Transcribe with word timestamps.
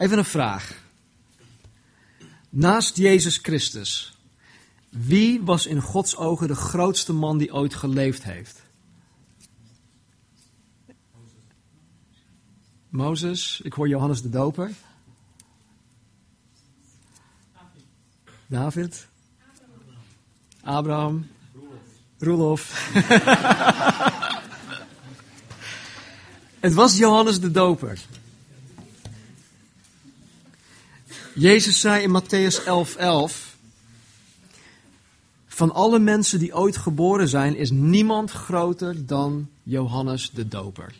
Even 0.00 0.18
een 0.18 0.24
vraag. 0.24 0.74
Naast 2.48 2.96
Jezus 2.96 3.38
Christus, 3.42 4.18
wie 4.88 5.42
was 5.42 5.66
in 5.66 5.80
Gods 5.80 6.16
ogen 6.16 6.48
de 6.48 6.54
grootste 6.54 7.12
man 7.12 7.38
die 7.38 7.54
ooit 7.54 7.74
geleefd 7.74 8.22
heeft? 8.22 8.62
Mozes, 12.88 13.60
ik 13.60 13.72
hoor 13.72 13.88
Johannes 13.88 14.22
de 14.22 14.28
Doper. 14.28 14.72
David. 18.46 19.08
Abraham. 20.62 21.30
Roelof. 22.18 22.90
Het 26.60 26.74
was 26.74 26.96
Johannes 26.96 27.40
de 27.40 27.50
Doper. 27.50 28.00
Jezus 31.40 31.80
zei 31.80 32.02
in 32.02 32.22
Matthäus 32.22 32.60
11:11: 32.60 32.96
11, 32.96 33.56
Van 35.46 35.72
alle 35.72 35.98
mensen 35.98 36.38
die 36.38 36.56
ooit 36.56 36.76
geboren 36.76 37.28
zijn, 37.28 37.56
is 37.56 37.70
niemand 37.70 38.30
groter 38.30 39.06
dan 39.06 39.48
Johannes 39.62 40.30
de 40.30 40.48
Doper. 40.48 40.94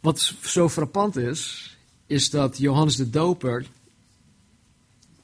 Wat 0.00 0.34
zo 0.42 0.68
frappant 0.68 1.16
is, 1.16 1.70
is 2.06 2.30
dat 2.30 2.58
Johannes 2.58 2.96
de 2.96 3.10
Doper 3.10 3.66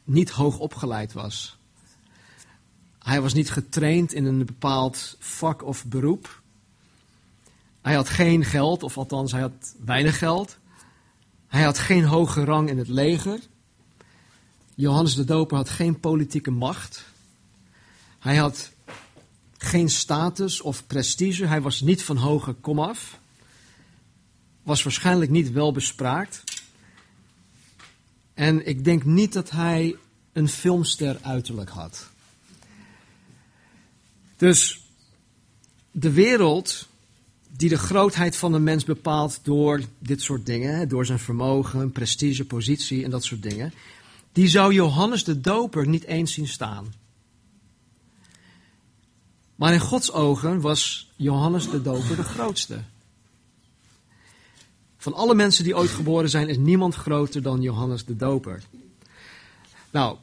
niet 0.05 0.30
hoog 0.30 0.58
opgeleid 0.58 1.12
was. 1.12 1.56
Hij 2.98 3.20
was 3.20 3.34
niet 3.34 3.50
getraind 3.50 4.12
in 4.12 4.24
een 4.24 4.44
bepaald 4.44 5.16
vak 5.19 5.64
of 5.64 5.84
beroep. 5.84 6.42
Hij 7.82 7.94
had 7.94 8.08
geen 8.08 8.44
geld, 8.44 8.82
of 8.82 8.98
althans 8.98 9.32
hij 9.32 9.41
had 9.41 9.74
weinig 9.84 10.19
geld. 10.19 10.58
Hij 11.48 11.62
had 11.62 11.79
geen 11.79 12.05
hoge 12.05 12.45
rang 12.45 12.69
in 12.69 12.79
het 12.79 12.88
leger. 12.88 13.39
Johannes 14.75 15.14
de 15.14 15.25
Doper 15.25 15.56
had 15.56 15.69
geen 15.70 16.00
politieke 16.00 16.50
macht. 16.50 17.05
Hij 18.19 18.36
had 18.36 18.70
geen 19.59 19.91
status 19.91 20.61
of 20.61 20.87
prestige. 20.87 21.47
Hij 21.47 21.61
was 21.61 21.81
niet 21.81 22.05
van 22.05 22.17
hoge 22.17 22.53
komaf. 22.53 23.20
Was 24.62 24.83
waarschijnlijk 24.83 25.31
niet 25.31 25.50
wel 25.50 25.72
bespraakt. 25.72 26.45
En 28.34 28.67
ik 28.67 28.84
denk 28.84 29.05
niet 29.05 29.33
dat 29.33 29.50
hij 29.50 29.97
een 30.33 30.48
filmster 30.48 31.19
uiterlijk 31.22 31.70
had. 31.70 32.09
Dus 34.37 34.81
de 35.91 36.12
wereld 36.12 36.88
die 37.59 37.69
de 37.69 37.78
grootheid 37.78 38.37
van 38.37 38.53
de 38.53 38.59
mens 38.59 38.84
bepaalt 38.84 39.41
door 39.42 39.81
dit 39.98 40.23
soort 40.23 40.47
dingen, 40.47 40.89
door 40.89 41.06
zijn 41.06 41.19
vermogen, 41.19 41.92
prestige, 41.92 42.45
positie 42.45 43.05
en 43.05 43.11
dat 43.11 43.25
soort 43.25 43.42
dingen, 43.42 43.73
die 44.33 44.48
zou 44.48 44.73
Johannes 44.73 45.25
de 45.25 45.41
Doper 45.41 45.89
niet 45.89 46.05
eens 46.05 46.33
zien 46.33 46.48
staan. 46.48 46.95
Maar 49.55 49.73
in 49.73 49.81
Gods 49.81 50.12
ogen 50.12 50.61
was 50.61 51.12
Johannes 51.17 51.70
de 51.70 51.83
Doper 51.83 52.17
de 52.17 52.23
grootste. 52.23 52.81
Van 54.97 55.15
alle 55.15 55.34
mensen 55.34 55.65
die 55.65 55.77
ooit 55.77 55.91
geboren 55.91 56.31
zijn, 56.31 56.48
is 56.48 56.59
niemand 56.59 56.95
groter 56.95 57.43
dan 57.43 57.62
Johannes 57.62 58.05
de 58.05 58.17
Doper. 58.17 58.62
Nou, 59.91 60.17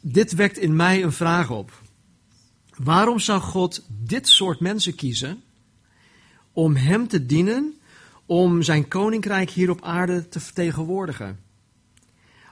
dit 0.00 0.34
wekt 0.34 0.58
in 0.58 0.76
mij 0.76 1.02
een 1.02 1.12
vraag 1.12 1.50
op. 1.50 1.82
Waarom 2.76 3.18
zou 3.18 3.40
God 3.40 3.84
dit 3.88 4.28
soort 4.28 4.60
mensen 4.60 4.94
kiezen 4.94 5.42
om 6.52 6.76
Hem 6.76 7.08
te 7.08 7.26
dienen, 7.26 7.74
om 8.26 8.62
Zijn 8.62 8.88
koninkrijk 8.88 9.50
hier 9.50 9.70
op 9.70 9.82
aarde 9.82 10.28
te 10.28 10.40
vertegenwoordigen? 10.40 11.38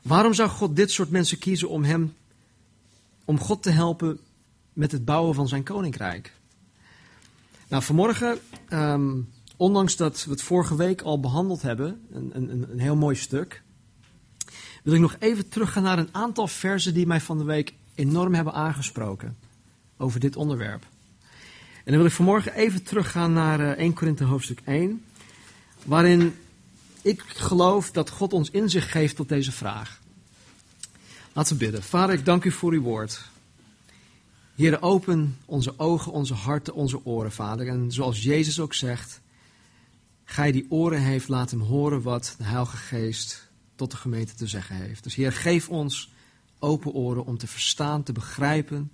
Waarom 0.02 0.34
zou 0.34 0.48
God 0.48 0.76
dit 0.76 0.90
soort 0.90 1.10
mensen 1.10 1.38
kiezen 1.38 1.68
om 1.68 1.84
Hem, 1.84 2.14
om 3.24 3.38
God 3.38 3.62
te 3.62 3.70
helpen 3.70 4.18
met 4.72 4.92
het 4.92 5.04
bouwen 5.04 5.34
van 5.34 5.48
Zijn 5.48 5.62
koninkrijk? 5.62 6.32
Nou, 7.68 7.82
vanmorgen, 7.82 8.38
um, 8.72 9.28
ondanks 9.56 9.96
dat 9.96 10.24
we 10.24 10.30
het 10.30 10.42
vorige 10.42 10.76
week 10.76 11.02
al 11.02 11.20
behandeld 11.20 11.62
hebben, 11.62 12.00
een, 12.10 12.30
een, 12.34 12.70
een 12.70 12.78
heel 12.78 12.96
mooi 12.96 13.16
stuk, 13.16 13.62
wil 14.82 14.94
ik 14.94 15.00
nog 15.00 15.16
even 15.18 15.48
teruggaan 15.48 15.82
naar 15.82 15.98
een 15.98 16.14
aantal 16.14 16.46
versen 16.46 16.94
die 16.94 17.06
mij 17.06 17.20
van 17.20 17.38
de 17.38 17.44
week 17.44 17.74
enorm 17.94 18.34
hebben 18.34 18.52
aangesproken 18.52 19.36
over 19.96 20.20
dit 20.20 20.36
onderwerp. 20.36 20.86
En 21.88 21.94
dan 21.94 22.02
wil 22.02 22.12
ik 22.12 22.16
vanmorgen 22.16 22.54
even 22.54 22.82
teruggaan 22.82 23.32
naar 23.32 23.60
1 23.60 23.76
eh, 23.76 23.94
Korinthe 23.94 24.24
hoofdstuk 24.24 24.60
1, 24.64 25.04
waarin 25.84 26.34
ik 27.02 27.20
geloof 27.26 27.90
dat 27.90 28.10
God 28.10 28.32
ons 28.32 28.50
inzicht 28.50 28.90
geeft 28.90 29.16
tot 29.16 29.28
deze 29.28 29.52
vraag. 29.52 30.00
Laten 31.32 31.52
we 31.52 31.64
bidden. 31.64 31.82
Vader, 31.82 32.14
ik 32.14 32.24
dank 32.24 32.44
u 32.44 32.50
voor 32.50 32.72
uw 32.72 32.80
woord. 32.82 33.24
Heer, 34.54 34.82
open 34.82 35.38
onze 35.44 35.74
ogen, 35.76 36.12
onze 36.12 36.34
harten, 36.34 36.74
onze 36.74 37.04
oren, 37.04 37.32
Vader. 37.32 37.68
En 37.68 37.92
zoals 37.92 38.22
Jezus 38.22 38.60
ook 38.60 38.74
zegt, 38.74 39.20
Gij 40.24 40.52
die 40.52 40.66
oren 40.68 41.00
heeft, 41.00 41.28
laat 41.28 41.50
hem 41.50 41.60
horen 41.60 42.02
wat 42.02 42.34
de 42.38 42.44
Heilige 42.44 42.76
Geest 42.76 43.48
tot 43.74 43.90
de 43.90 43.96
gemeente 43.96 44.34
te 44.34 44.46
zeggen 44.46 44.76
heeft. 44.76 45.02
Dus 45.02 45.14
Heer, 45.14 45.32
geef 45.32 45.68
ons 45.68 46.10
open 46.58 46.92
oren 46.92 47.26
om 47.26 47.38
te 47.38 47.46
verstaan, 47.46 48.02
te 48.02 48.12
begrijpen, 48.12 48.90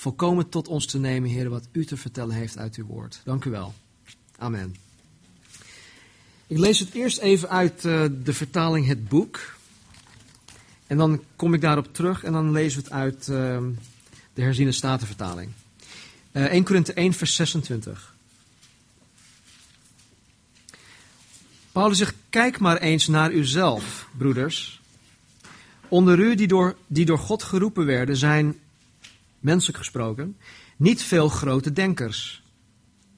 volkomen 0.00 0.48
tot 0.48 0.68
ons 0.68 0.86
te 0.86 0.98
nemen, 0.98 1.30
Heer, 1.30 1.48
wat 1.48 1.68
u 1.72 1.84
te 1.84 1.96
vertellen 1.96 2.34
heeft 2.34 2.58
uit 2.58 2.74
uw 2.74 2.86
woord. 2.86 3.20
Dank 3.24 3.44
u 3.44 3.50
wel. 3.50 3.74
Amen. 4.38 4.76
Ik 6.46 6.58
lees 6.58 6.78
het 6.78 6.92
eerst 6.92 7.18
even 7.18 7.48
uit 7.48 7.84
uh, 7.84 8.04
de 8.22 8.32
vertaling 8.32 8.86
Het 8.86 9.08
Boek. 9.08 9.54
En 10.86 10.96
dan 10.96 11.22
kom 11.36 11.54
ik 11.54 11.60
daarop 11.60 11.94
terug 11.94 12.24
en 12.24 12.32
dan 12.32 12.52
lezen 12.52 12.78
we 12.78 12.84
het 12.84 12.94
uit 12.94 13.28
uh, 13.28 13.58
de 14.34 14.42
herziene 14.42 14.72
statenvertaling. 14.72 15.50
Uh, 16.32 16.44
1 16.44 16.64
Korinthe 16.64 16.92
1, 16.92 17.12
vers 17.12 17.34
26. 17.34 18.14
Paulus 21.72 21.98
zegt, 21.98 22.14
kijk 22.30 22.58
maar 22.58 22.76
eens 22.76 23.06
naar 23.06 23.32
uzelf, 23.32 24.08
broeders. 24.16 24.80
Onder 25.88 26.18
u 26.18 26.34
die 26.34 26.48
door, 26.48 26.76
die 26.86 27.04
door 27.04 27.18
God 27.18 27.42
geroepen 27.42 27.86
werden, 27.86 28.16
zijn, 28.16 28.56
menselijk 29.40 29.78
gesproken, 29.78 30.36
niet 30.76 31.02
veel 31.02 31.28
grote 31.28 31.72
denkers. 31.72 32.42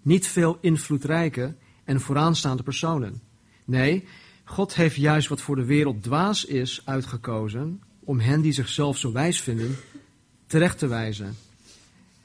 Niet 0.02 0.26
veel 0.26 0.58
invloedrijke 0.60 1.54
en 1.84 2.00
vooraanstaande 2.00 2.62
personen. 2.62 3.22
Nee, 3.64 4.04
God 4.44 4.74
heeft 4.74 4.96
juist 4.96 5.28
wat 5.28 5.40
voor 5.40 5.56
de 5.56 5.64
wereld 5.64 6.02
dwaas 6.02 6.44
is 6.44 6.82
uitgekozen 6.84 7.82
om 8.00 8.20
hen 8.20 8.40
die 8.40 8.52
zichzelf 8.52 8.98
zo 8.98 9.12
wijs 9.12 9.40
vinden 9.40 9.76
terecht 10.46 10.78
te 10.78 10.86
wijzen. 10.86 11.36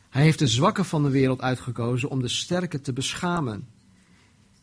Hij 0.10 0.24
heeft 0.24 0.40
de 0.40 0.48
zwakken 0.48 0.86
van 0.86 1.04
de 1.04 1.10
wereld 1.10 1.42
uitgekozen 1.42 2.10
om 2.10 2.22
de 2.22 2.28
sterke 2.28 2.82
te 2.82 2.94
beschamen. 2.94 3.68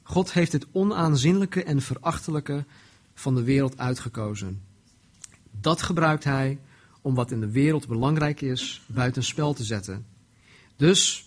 God 0.03 0.33
heeft 0.33 0.53
het 0.53 0.67
onaanzienlijke 0.73 1.65
en 1.65 1.83
verachtelijke 1.83 2.65
van 3.15 3.35
de 3.35 3.43
wereld 3.43 3.79
uitgekozen. 3.79 4.63
Dat 5.61 5.83
gebruikt 5.83 6.25
hij 6.25 6.59
om 7.05 7.15
wat 7.15 7.31
in 7.31 7.41
de 7.41 7.51
wereld 7.51 7.87
belangrijk 7.87 8.41
is 8.41 8.83
buitenspel 8.87 9.53
te 9.53 9.65
zetten. 9.65 10.07
Dus 10.77 11.27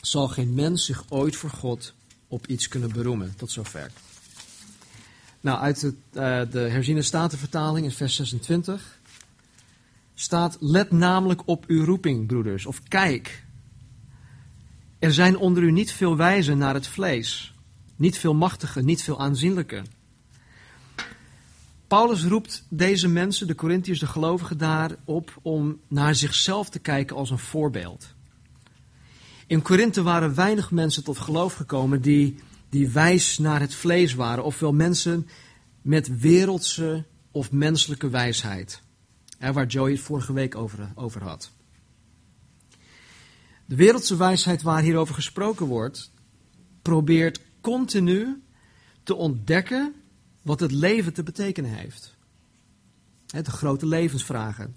zal 0.00 0.28
geen 0.28 0.54
mens 0.54 0.84
zich 0.84 1.04
ooit 1.08 1.36
voor 1.36 1.50
God 1.50 1.94
op 2.28 2.46
iets 2.46 2.68
kunnen 2.68 2.92
beroemen. 2.92 3.34
Tot 3.36 3.50
zover. 3.50 3.90
Nou, 5.40 5.58
uit 5.58 5.80
het, 5.80 5.94
uh, 6.12 6.40
de 6.50 6.58
herziene 6.58 7.02
statenvertaling 7.02 7.86
in 7.86 7.92
vers 7.92 8.16
26 8.16 9.00
staat: 10.14 10.56
Let 10.60 10.90
namelijk 10.90 11.42
op 11.44 11.64
uw 11.66 11.84
roeping, 11.84 12.26
broeders, 12.26 12.66
of 12.66 12.82
kijk. 12.88 13.44
Er 14.98 15.12
zijn 15.12 15.36
onder 15.36 15.62
u 15.62 15.70
niet 15.72 15.92
veel 15.92 16.16
wijzen 16.16 16.58
naar 16.58 16.74
het 16.74 16.86
vlees 16.86 17.54
niet 17.96 18.18
veel 18.18 18.34
machtige, 18.34 18.82
niet 18.82 19.02
veel 19.02 19.20
aanzienlijke. 19.20 19.82
Paulus 21.94 22.24
roept 22.24 22.64
deze 22.68 23.08
mensen, 23.08 23.46
de 23.46 23.54
Corinthiërs, 23.54 23.98
de 23.98 24.06
gelovigen 24.06 24.58
daar 24.58 24.96
op 25.04 25.38
om 25.42 25.80
naar 25.88 26.14
zichzelf 26.14 26.68
te 26.70 26.78
kijken 26.78 27.16
als 27.16 27.30
een 27.30 27.38
voorbeeld. 27.38 28.14
In 29.46 29.62
Korinthe 29.62 30.02
waren 30.02 30.34
weinig 30.34 30.70
mensen 30.70 31.04
tot 31.04 31.18
geloof 31.18 31.54
gekomen 31.54 32.02
die, 32.02 32.36
die 32.68 32.88
wijs 32.88 33.38
naar 33.38 33.60
het 33.60 33.74
vlees 33.74 34.14
waren, 34.14 34.44
ofwel 34.44 34.72
mensen 34.72 35.28
met 35.82 36.20
wereldse 36.20 37.04
of 37.30 37.52
menselijke 37.52 38.08
wijsheid. 38.08 38.82
waar 39.38 39.66
Joey 39.66 39.90
het 39.90 40.00
vorige 40.00 40.32
week 40.32 40.54
over, 40.54 40.92
over 40.94 41.22
had. 41.22 41.50
De 43.66 43.76
wereldse 43.76 44.16
wijsheid 44.16 44.62
waar 44.62 44.82
hierover 44.82 45.14
gesproken 45.14 45.66
wordt, 45.66 46.10
probeert 46.82 47.40
continu 47.60 48.42
te 49.02 49.14
ontdekken 49.14 49.94
wat 50.44 50.60
het 50.60 50.72
leven 50.72 51.12
te 51.12 51.22
betekenen 51.22 51.70
heeft. 51.70 52.16
De 53.26 53.44
grote 53.44 53.86
levensvragen. 53.86 54.76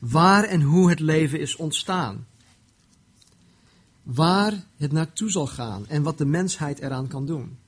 Waar 0.00 0.44
en 0.44 0.62
hoe 0.62 0.90
het 0.90 1.00
leven 1.00 1.40
is 1.40 1.56
ontstaan. 1.56 2.26
Waar 4.02 4.64
het 4.76 4.92
naartoe 4.92 5.30
zal 5.30 5.46
gaan 5.46 5.88
en 5.88 6.02
wat 6.02 6.18
de 6.18 6.24
mensheid 6.24 6.78
eraan 6.78 7.08
kan 7.08 7.26
doen. 7.26 7.58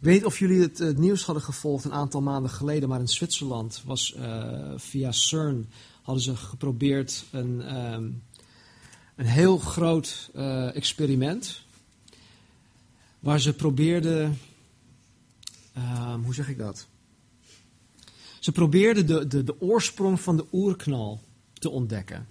Ik 0.00 0.06
weet 0.06 0.24
of 0.24 0.38
jullie 0.38 0.60
het, 0.60 0.98
nieuws 0.98 1.24
hadden 1.24 1.44
gevolgd 1.44 1.84
een 1.84 1.92
aantal 1.92 2.22
maanden 2.22 2.50
geleden, 2.50 2.88
maar 2.88 3.00
in 3.00 3.08
Zwitserland 3.08 3.82
was 3.84 4.14
uh, 4.18 4.72
via 4.76 5.12
CERN 5.12 5.68
hadden 6.02 6.22
ze 6.22 6.36
geprobeerd 6.36 7.24
een, 7.30 7.76
um, 7.76 8.22
een 9.16 9.26
heel 9.26 9.58
groot 9.58 10.30
uh, 10.36 10.76
experiment. 10.76 11.62
Waar 13.20 13.40
ze 13.40 13.52
probeerden. 13.52 14.38
Um, 15.76 16.22
hoe 16.24 16.34
zeg 16.34 16.48
ik 16.48 16.58
dat? 16.58 16.86
Ze 18.38 18.52
probeerden 18.52 19.06
de, 19.06 19.26
de, 19.26 19.44
de 19.44 19.60
oorsprong 19.60 20.20
van 20.20 20.36
de 20.36 20.44
oerknal 20.52 21.20
te 21.52 21.70
ontdekken. 21.70 22.26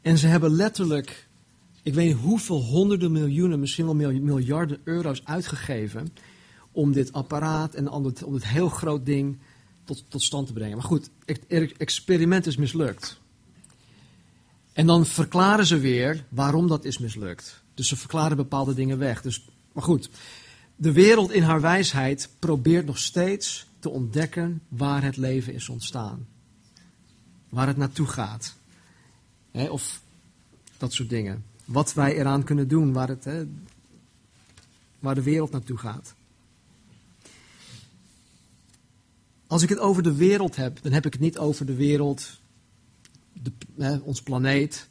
En 0.00 0.18
ze 0.18 0.26
hebben 0.26 0.50
letterlijk, 0.50 1.28
ik 1.82 1.94
weet 1.94 2.06
niet 2.06 2.22
hoeveel 2.22 2.62
honderden 2.62 3.12
miljoenen, 3.12 3.60
misschien 3.60 3.84
wel 3.86 3.94
miljarden 4.12 4.80
euro's 4.84 5.24
uitgegeven. 5.24 6.08
om 6.72 6.92
dit 6.92 7.12
apparaat 7.12 7.74
en 7.74 7.90
om 7.90 8.02
dit 8.32 8.46
heel 8.46 8.68
groot 8.68 9.06
ding 9.06 9.38
tot, 9.84 10.04
tot 10.08 10.22
stand 10.22 10.46
te 10.46 10.52
brengen. 10.52 10.76
Maar 10.76 10.86
goed, 10.86 11.10
het 11.24 11.72
experiment 11.76 12.46
is 12.46 12.56
mislukt. 12.56 13.20
En 14.72 14.86
dan 14.86 15.06
verklaren 15.06 15.66
ze 15.66 15.78
weer 15.78 16.24
waarom 16.28 16.68
dat 16.68 16.84
is 16.84 16.98
mislukt. 16.98 17.62
Dus 17.74 17.88
ze 17.88 17.96
verklaren 17.96 18.36
bepaalde 18.36 18.74
dingen 18.74 18.98
weg. 18.98 19.22
Dus, 19.22 19.44
maar 19.72 19.84
goed, 19.84 20.10
de 20.76 20.92
wereld 20.92 21.32
in 21.32 21.42
haar 21.42 21.60
wijsheid 21.60 22.28
probeert 22.38 22.86
nog 22.86 22.98
steeds 22.98 23.66
te 23.78 23.90
ontdekken 23.90 24.62
waar 24.68 25.02
het 25.02 25.16
leven 25.16 25.54
is 25.54 25.68
ontstaan. 25.68 26.26
Waar 27.48 27.66
het 27.66 27.76
naartoe 27.76 28.06
gaat. 28.06 28.54
of 29.52 30.00
dat 30.76 30.92
soort 30.92 31.08
dingen. 31.08 31.44
Wat 31.64 31.94
wij 31.94 32.16
eraan 32.16 32.44
kunnen 32.44 32.68
doen, 32.68 32.92
waar, 32.92 33.08
het, 33.08 33.26
waar 34.98 35.14
de 35.14 35.22
wereld 35.22 35.50
naartoe 35.50 35.76
gaat. 35.76 36.14
Als 39.46 39.62
ik 39.62 39.68
het 39.68 39.78
over 39.78 40.02
de 40.02 40.14
wereld 40.14 40.56
heb, 40.56 40.82
dan 40.82 40.92
heb 40.92 41.06
ik 41.06 41.12
het 41.12 41.22
niet 41.22 41.38
over 41.38 41.66
de 41.66 41.74
wereld, 41.74 42.40
de, 43.32 44.00
ons 44.02 44.22
planeet. 44.22 44.88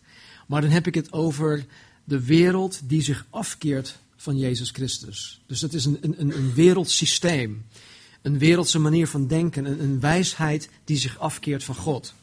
Maar 0.48 0.62
dan 0.62 0.70
heb 0.70 0.88
ik 0.88 0.96
het 0.96 1.12
over 1.12 1.66
de 2.04 2.26
wereld 2.26 2.82
die 2.84 3.02
zich 3.02 3.26
afkeert 3.30 4.00
van 4.24 4.38
Jezus 4.38 4.70
Christus. 4.70 5.42
Dus 5.46 5.60
dat 5.60 5.74
is 5.74 5.86
een, 5.86 5.98
een, 6.02 6.36
een 6.38 6.54
wereldsysteem. 6.54 7.66
Een 8.22 8.38
wereldse 8.38 8.80
manier 8.80 9.08
van 9.08 9.28
denken. 9.28 9.66
Een, 9.66 9.82
een 9.82 10.00
wijsheid 10.00 10.70
die 10.84 10.98
zich 10.98 11.20
afkeert 11.20 11.64
van 11.64 11.76
God. 11.76 12.14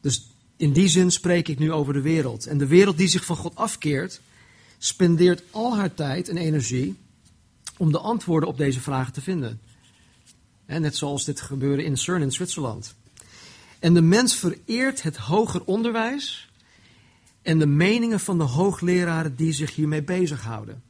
Dus 0.00 0.26
in 0.56 0.72
die 0.72 0.88
zin 0.88 1.10
spreek 1.10 1.48
ik 1.48 1.58
nu 1.58 1.72
over 1.72 1.92
de 1.92 2.00
wereld. 2.00 2.46
En 2.46 2.58
de 2.58 2.66
wereld 2.66 2.96
die 2.96 3.08
zich 3.08 3.24
van 3.24 3.36
God 3.36 3.56
afkeert, 3.56 4.20
spendeert 4.78 5.42
al 5.50 5.76
haar 5.76 5.94
tijd 5.94 6.28
en 6.28 6.36
energie 6.36 6.96
om 7.76 7.92
de 7.92 7.98
antwoorden 7.98 8.48
op 8.48 8.58
deze 8.58 8.80
vragen 8.80 9.12
te 9.12 9.20
vinden. 9.20 9.60
net 10.66 10.96
zoals 10.96 11.24
dit 11.24 11.40
gebeurde 11.40 11.84
in 11.84 11.96
CERN 11.96 12.22
in 12.22 12.32
Zwitserland. 12.32 12.94
En 13.78 13.94
de 13.94 14.02
mens 14.02 14.36
vereert 14.36 15.02
het 15.02 15.16
hoger 15.16 15.64
onderwijs 15.64 16.48
en 17.42 17.58
de 17.58 17.66
meningen 17.66 18.20
van 18.20 18.38
de 18.38 18.44
hoogleraren 18.44 19.36
die 19.36 19.52
zich 19.52 19.74
hiermee 19.74 20.02
bezighouden. 20.02 20.82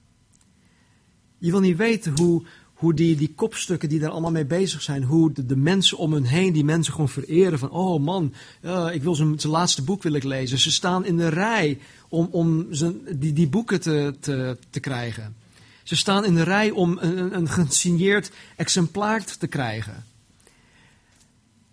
Je 1.44 1.50
wil 1.50 1.60
niet 1.60 1.76
weten 1.76 2.12
hoe, 2.18 2.42
hoe 2.74 2.94
die, 2.94 3.16
die 3.16 3.34
kopstukken 3.34 3.88
die 3.88 3.98
daar 3.98 4.10
allemaal 4.10 4.30
mee 4.30 4.44
bezig 4.44 4.82
zijn, 4.82 5.02
hoe 5.02 5.32
de, 5.32 5.46
de 5.46 5.56
mensen 5.56 5.98
om 5.98 6.12
hun 6.12 6.24
heen, 6.24 6.52
die 6.52 6.64
mensen 6.64 6.92
gewoon 6.92 7.08
vereren 7.08 7.58
van, 7.58 7.70
oh 7.70 8.02
man, 8.02 8.34
uh, 8.62 8.88
ik 8.92 9.02
wil 9.02 9.14
zijn, 9.14 9.40
zijn 9.40 9.52
laatste 9.52 9.82
boek 9.82 10.02
wil 10.02 10.12
lezen. 10.12 10.58
Ze 10.58 10.70
staan 10.70 11.04
in 11.04 11.16
de 11.16 11.28
rij 11.28 11.78
om, 12.08 12.28
om 12.30 12.66
zijn, 12.70 13.00
die, 13.18 13.32
die 13.32 13.48
boeken 13.48 13.80
te, 13.80 14.14
te, 14.20 14.58
te 14.70 14.80
krijgen. 14.80 15.36
Ze 15.82 15.96
staan 15.96 16.24
in 16.24 16.34
de 16.34 16.42
rij 16.42 16.70
om 16.70 16.98
een, 17.00 17.36
een 17.36 17.48
gesigneerd 17.48 18.30
exemplaar 18.56 19.24
te 19.24 19.46
krijgen. 19.46 20.04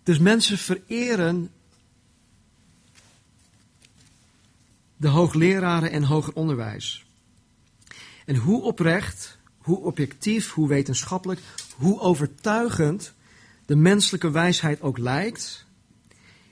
Dus 0.02 0.18
mensen 0.18 0.58
vereren 0.58 1.50
de 4.96 5.08
hoogleraren 5.08 5.90
en 5.90 6.02
hoger 6.02 6.34
onderwijs. 6.34 7.04
En 8.24 8.36
hoe 8.36 8.62
oprecht 8.62 9.40
hoe 9.62 9.78
objectief, 9.78 10.50
hoe 10.50 10.68
wetenschappelijk, 10.68 11.40
hoe 11.76 12.00
overtuigend 12.00 13.12
de 13.66 13.76
menselijke 13.76 14.30
wijsheid 14.30 14.80
ook 14.80 14.98
lijkt, 14.98 15.66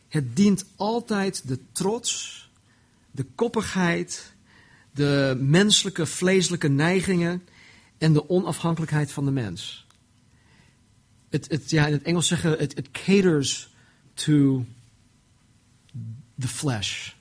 het 0.08 0.36
dient 0.36 0.64
altijd 0.76 1.48
de 1.48 1.58
trots, 1.72 2.50
de 3.10 3.26
koppigheid, 3.34 4.32
de 4.92 5.38
menselijke 5.40 6.06
vleeselijke 6.06 6.68
neigingen 6.68 7.42
en 7.98 8.12
de 8.12 8.28
onafhankelijkheid 8.28 9.12
van 9.12 9.24
de 9.24 9.30
mens. 9.30 9.86
Het, 11.28 11.50
het, 11.50 11.70
ja, 11.70 11.86
in 11.86 11.92
het 11.92 12.02
Engels 12.02 12.26
zeggen 12.26 12.50
het, 12.50 12.78
it 12.78 12.90
caters 12.90 13.70
to 14.14 14.64
the 16.38 16.48
flesh. 16.48 17.12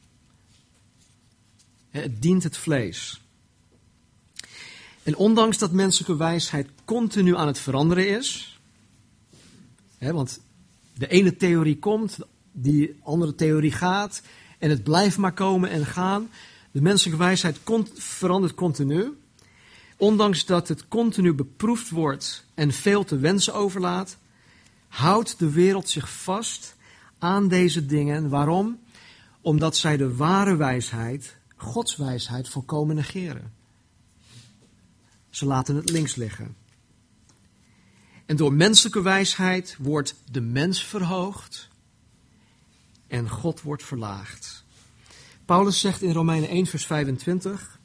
Het 1.89 2.21
dient 2.21 2.43
het 2.43 2.57
vlees. 2.57 3.21
En 5.03 5.15
ondanks 5.15 5.57
dat 5.57 5.71
menselijke 5.71 6.17
wijsheid 6.17 6.69
continu 6.85 7.35
aan 7.35 7.47
het 7.47 7.59
veranderen 7.59 8.17
is, 8.17 8.59
hè, 9.97 10.13
want 10.13 10.39
de 10.93 11.07
ene 11.07 11.35
theorie 11.35 11.79
komt, 11.79 12.17
die 12.51 12.99
andere 13.03 13.35
theorie 13.35 13.71
gaat, 13.71 14.21
en 14.57 14.69
het 14.69 14.83
blijft 14.83 15.17
maar 15.17 15.33
komen 15.33 15.69
en 15.69 15.85
gaan. 15.85 16.29
De 16.71 16.81
menselijke 16.81 17.19
wijsheid 17.19 17.59
verandert 17.93 18.53
continu. 18.53 19.17
Ondanks 19.97 20.45
dat 20.45 20.67
het 20.67 20.87
continu 20.87 21.33
beproefd 21.33 21.89
wordt 21.89 22.45
en 22.53 22.71
veel 22.71 23.03
te 23.03 23.17
wensen 23.17 23.53
overlaat, 23.53 24.17
houdt 24.87 25.39
de 25.39 25.51
wereld 25.51 25.89
zich 25.89 26.11
vast 26.11 26.75
aan 27.17 27.47
deze 27.47 27.85
dingen. 27.85 28.29
Waarom? 28.29 28.79
Omdat 29.41 29.77
zij 29.77 29.97
de 29.97 30.15
ware 30.15 30.55
wijsheid, 30.55 31.37
Gods 31.55 31.95
wijsheid, 31.95 32.49
volkomen 32.49 32.95
negeren. 32.95 33.53
Ze 35.29 35.45
laten 35.45 35.75
het 35.75 35.89
links 35.89 36.15
liggen. 36.15 36.55
En 38.25 38.35
door 38.35 38.53
menselijke 38.53 39.01
wijsheid 39.01 39.75
wordt 39.79 40.15
de 40.31 40.41
mens 40.41 40.83
verhoogd 40.83 41.67
en 43.07 43.29
God 43.29 43.61
wordt 43.61 43.83
verlaagd. 43.83 44.63
Paulus 45.45 45.79
zegt 45.79 46.01
in 46.01 46.11
Romeinen 46.11 46.49
1, 46.49 46.65
vers 46.65 46.85
25: 46.85 47.79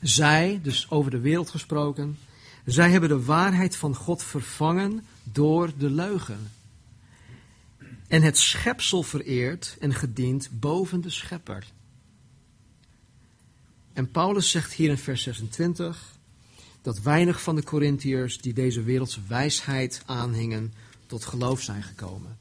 Zij, 0.00 0.60
dus 0.62 0.90
over 0.90 1.10
de 1.10 1.20
wereld 1.20 1.50
gesproken, 1.50 2.18
zij 2.64 2.90
hebben 2.90 3.08
de 3.08 3.24
waarheid 3.24 3.76
van 3.76 3.94
God 3.94 4.22
vervangen 4.22 5.04
door 5.22 5.72
de 5.78 5.90
leugen. 5.90 6.50
En 8.08 8.22
het 8.22 8.38
schepsel 8.38 9.02
vereerd 9.02 9.76
en 9.80 9.94
gediend 9.94 10.48
boven 10.52 11.00
de 11.00 11.10
schepper. 11.10 11.66
En 13.92 14.10
Paulus 14.10 14.50
zegt 14.50 14.72
hier 14.72 14.90
in 14.90 14.98
vers 14.98 15.22
26: 15.22 16.18
dat 16.82 17.00
weinig 17.00 17.42
van 17.42 17.54
de 17.54 17.62
Corinthiërs 17.62 18.38
die 18.40 18.52
deze 18.52 18.82
wereldse 18.82 19.20
wijsheid 19.28 20.02
aanhingen, 20.06 20.72
tot 21.06 21.24
geloof 21.24 21.60
zijn 21.60 21.82
gekomen. 21.82 22.38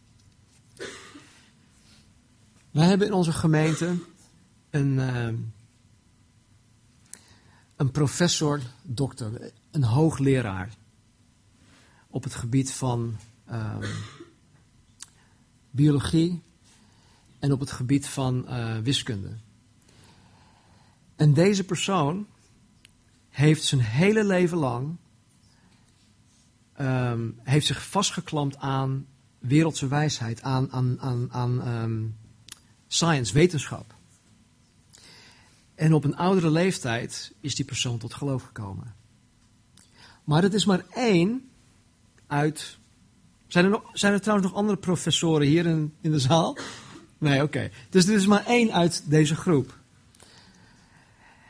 Wij 2.71 2.87
hebben 2.87 3.07
in 3.07 3.13
onze 3.13 3.31
gemeente 3.31 3.95
een, 4.69 4.93
uh, 4.93 5.27
een 7.75 7.91
professor, 7.91 8.61
dokter, 8.83 9.51
een 9.71 9.83
hoogleraar 9.83 10.69
op 12.07 12.23
het 12.23 12.35
gebied 12.35 12.71
van 12.71 13.17
uh, 13.49 13.77
biologie 15.69 16.41
en 17.39 17.51
op 17.51 17.59
het 17.59 17.71
gebied 17.71 18.07
van 18.07 18.45
uh, 18.47 18.77
wiskunde. 18.77 19.29
En 21.15 21.33
deze 21.33 21.63
persoon 21.63 22.27
heeft 23.41 23.63
zijn 23.63 23.81
hele 23.81 24.23
leven 24.23 24.57
lang 24.57 24.97
um, 26.79 27.39
heeft 27.43 27.65
zich 27.65 27.87
vastgeklampt 27.87 28.57
aan 28.57 29.05
wereldse 29.39 29.87
wijsheid, 29.87 30.41
aan, 30.41 30.71
aan, 30.71 30.97
aan, 30.99 31.27
aan 31.31 31.67
um, 31.67 32.17
science, 32.87 33.33
wetenschap. 33.33 33.95
En 35.75 35.93
op 35.93 36.03
een 36.03 36.15
oudere 36.15 36.49
leeftijd 36.49 37.33
is 37.39 37.55
die 37.55 37.65
persoon 37.65 37.97
tot 37.97 38.13
geloof 38.13 38.43
gekomen. 38.43 38.95
Maar 40.23 40.43
het 40.43 40.53
is 40.53 40.65
maar 40.65 40.85
één 40.93 41.49
uit. 42.27 42.77
Zijn 43.47 43.65
er, 43.65 43.71
nog, 43.71 43.89
zijn 43.93 44.13
er 44.13 44.21
trouwens 44.21 44.49
nog 44.49 44.57
andere 44.57 44.77
professoren 44.77 45.47
hier 45.47 45.65
in, 45.65 45.93
in 46.01 46.11
de 46.11 46.19
zaal? 46.19 46.57
Nee, 47.17 47.43
oké. 47.43 47.69
Dus 47.89 48.05
dit 48.05 48.15
is 48.15 48.27
maar 48.27 48.45
één 48.45 48.71
uit 48.73 49.03
deze 49.05 49.35
groep. 49.35 49.79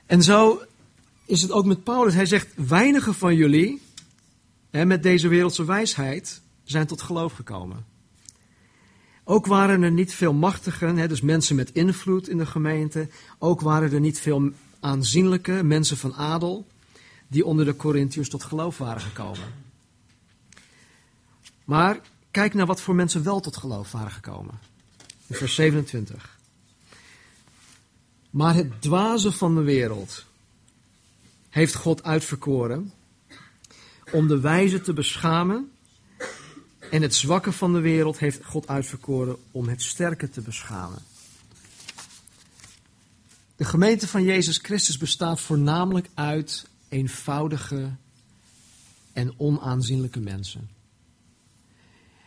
En 0.05 0.23
zo 0.23 0.61
is 1.31 1.41
het 1.41 1.51
ook 1.51 1.65
met 1.65 1.83
Paulus. 1.83 2.13
Hij 2.13 2.25
zegt, 2.25 2.47
weinigen 2.55 3.13
van 3.13 3.35
jullie, 3.35 3.81
hè, 4.69 4.85
met 4.85 5.03
deze 5.03 5.27
wereldse 5.27 5.65
wijsheid, 5.65 6.41
zijn 6.63 6.87
tot 6.87 7.01
geloof 7.01 7.33
gekomen. 7.33 7.85
Ook 9.23 9.45
waren 9.45 9.81
er 9.81 9.91
niet 9.91 10.13
veel 10.13 10.33
machtigen, 10.33 10.97
hè, 10.97 11.07
dus 11.07 11.21
mensen 11.21 11.55
met 11.55 11.71
invloed 11.71 12.29
in 12.29 12.37
de 12.37 12.45
gemeente. 12.45 13.09
Ook 13.39 13.61
waren 13.61 13.91
er 13.91 13.99
niet 13.99 14.19
veel 14.19 14.51
aanzienlijke 14.79 15.63
mensen 15.63 15.97
van 15.97 16.13
adel 16.13 16.67
die 17.27 17.45
onder 17.45 17.65
de 17.65 17.75
Corinthiërs 17.75 18.29
tot 18.29 18.43
geloof 18.43 18.77
waren 18.77 19.01
gekomen. 19.01 19.53
Maar 21.65 21.99
kijk 22.31 22.53
naar 22.53 22.65
wat 22.65 22.81
voor 22.81 22.95
mensen 22.95 23.23
wel 23.23 23.39
tot 23.39 23.57
geloof 23.57 23.91
waren 23.91 24.11
gekomen. 24.11 24.59
In 25.27 25.35
vers 25.35 25.55
27. 25.55 26.37
Maar 28.29 28.55
het 28.55 28.81
dwaze 28.81 29.31
van 29.31 29.55
de 29.55 29.61
wereld 29.61 30.29
heeft 31.51 31.75
God 31.75 32.03
uitverkoren 32.03 32.93
om 34.11 34.27
de 34.27 34.39
wijze 34.39 34.81
te 34.81 34.93
beschamen. 34.93 35.71
En 36.91 37.01
het 37.01 37.15
zwakke 37.15 37.51
van 37.51 37.73
de 37.73 37.79
wereld 37.79 38.19
heeft 38.19 38.45
God 38.45 38.67
uitverkoren 38.67 39.37
om 39.51 39.67
het 39.67 39.81
sterke 39.81 40.29
te 40.29 40.41
beschamen. 40.41 40.99
De 43.55 43.65
gemeente 43.65 44.07
van 44.07 44.23
Jezus 44.23 44.57
Christus 44.57 44.97
bestaat 44.97 45.41
voornamelijk 45.41 46.09
uit 46.13 46.67
eenvoudige 46.89 47.91
en 49.13 49.39
onaanzienlijke 49.39 50.19
mensen. 50.19 50.69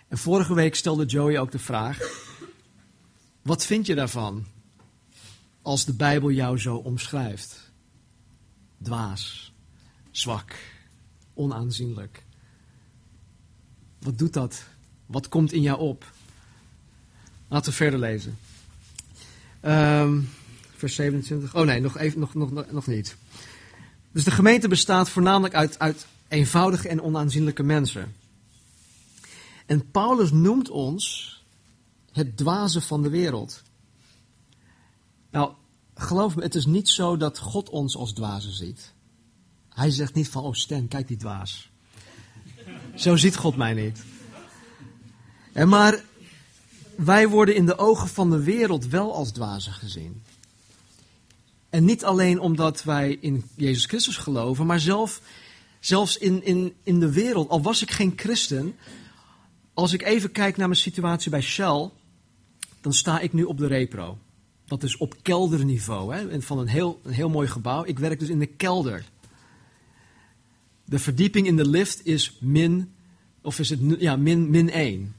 En 0.09 0.19
vorige 0.19 0.55
week 0.55 0.75
stelde 0.75 1.05
Joey 1.05 1.39
ook 1.39 1.53
de 1.53 1.59
vraag: 1.59 1.99
wat 3.43 3.65
vind 3.65 3.87
je 3.87 3.95
daarvan 3.95 4.47
als 5.63 5.85
de 5.85 5.95
Bijbel 5.95 6.31
jou 6.31 6.59
zo 6.59 6.77
omschrijft? 6.77 7.64
Dwaas, 8.85 9.53
zwak, 10.11 10.55
onaanzienlijk. 11.35 12.25
Wat 13.99 14.19
doet 14.19 14.33
dat? 14.33 14.65
Wat 15.07 15.29
komt 15.29 15.53
in 15.53 15.63
jou 15.63 15.79
op? 15.79 16.13
Laten 17.49 17.71
we 17.71 17.77
verder 17.77 17.99
lezen. 17.99 18.39
Um, 19.63 20.29
vers 20.77 20.95
27. 20.95 21.55
Oh 21.55 21.65
nee, 21.65 21.81
nog, 21.81 21.99
even, 21.99 22.21
nog, 22.21 22.35
nog, 22.35 22.71
nog 22.71 22.87
niet. 22.87 23.17
Dus 24.13 24.25
de 24.25 24.31
gemeente 24.31 24.69
bestaat 24.69 25.09
voornamelijk 25.09 25.55
uit, 25.55 25.79
uit 25.79 26.07
eenvoudige 26.29 26.89
en 26.89 27.03
onaanzienlijke 27.03 27.63
mensen. 27.63 28.15
En 29.67 29.91
Paulus 29.91 30.31
noemt 30.31 30.69
ons 30.71 31.33
het 32.13 32.37
dwaze 32.37 32.81
van 32.81 33.03
de 33.03 33.09
wereld. 33.09 33.63
Nou, 35.31 35.53
geloof 35.95 36.37
me, 36.37 36.43
het 36.43 36.55
is 36.55 36.67
niet 36.67 36.89
zo 36.89 37.17
dat 37.17 37.39
God 37.39 37.71
ons 37.71 37.97
als 37.97 38.13
dwazen 38.13 38.53
ziet. 38.53 38.93
Hij 39.69 39.91
zegt 39.91 40.15
niet 40.15 40.29
van, 40.29 40.43
oh 40.43 40.53
Stan, 40.53 40.89
kijk 40.89 41.09
die 41.09 41.17
dwaas. 41.17 41.71
Zo 42.95 43.17
ziet 43.17 43.37
God 43.37 43.57
mij 43.57 43.75
niet. 43.75 44.03
En 45.53 45.69
maar 45.69 46.05
wij 46.97 47.29
worden 47.29 47.55
in 47.55 47.67
de 47.67 47.79
ogen 47.79 48.09
van 48.09 48.31
de 48.31 48.43
wereld 48.43 48.87
wel 48.87 49.15
als 49.15 49.31
dwazen 49.31 49.73
gezien. 49.73 50.23
En 51.71 51.85
niet 51.85 52.05
alleen 52.05 52.41
omdat 52.41 52.83
wij 52.83 53.19
in 53.21 53.45
Jezus 53.55 53.85
Christus 53.85 54.17
geloven, 54.17 54.67
maar 54.67 54.81
zelf, 54.81 55.21
zelfs 55.81 56.19
in, 56.19 56.45
in, 56.45 56.75
in 56.83 57.01
de 57.01 57.13
wereld, 57.13 57.49
al 57.49 57.63
was 57.63 57.83
ik 57.83 57.91
geen 57.91 58.13
christen, 58.17 58.77
als 59.75 59.93
ik 59.93 60.03
even 60.03 60.33
kijk 60.33 60.57
naar 60.57 60.69
mijn 60.69 60.81
situatie 60.81 61.31
bij 61.31 61.41
Shell, 61.41 61.91
dan 62.81 62.93
sta 62.93 63.21
ik 63.21 63.33
nu 63.33 63.45
op 63.45 63.59
de 63.59 63.67
repro. 63.67 64.19
Dat 64.67 64.83
is 64.83 64.97
op 64.97 65.15
kelderniveau, 65.23 66.15
hè, 66.15 66.43
van 66.43 66.59
een 66.59 66.67
heel, 66.67 67.01
een 67.03 67.13
heel 67.13 67.29
mooi 67.29 67.49
gebouw. 67.49 67.85
Ik 67.85 67.99
werk 67.99 68.19
dus 68.19 68.29
in 68.29 68.39
de 68.39 68.47
kelder. 68.47 69.05
De 70.85 70.99
verdieping 70.99 71.47
in 71.47 71.57
de 71.57 71.69
lift 71.69 72.07
is 72.07 72.39
min, 72.41 72.93
of 73.43 73.59
is 73.59 73.71
het, 73.71 73.81
ja, 73.99 74.17
min, 74.17 74.51
min 74.51 74.71
1. 74.71 75.15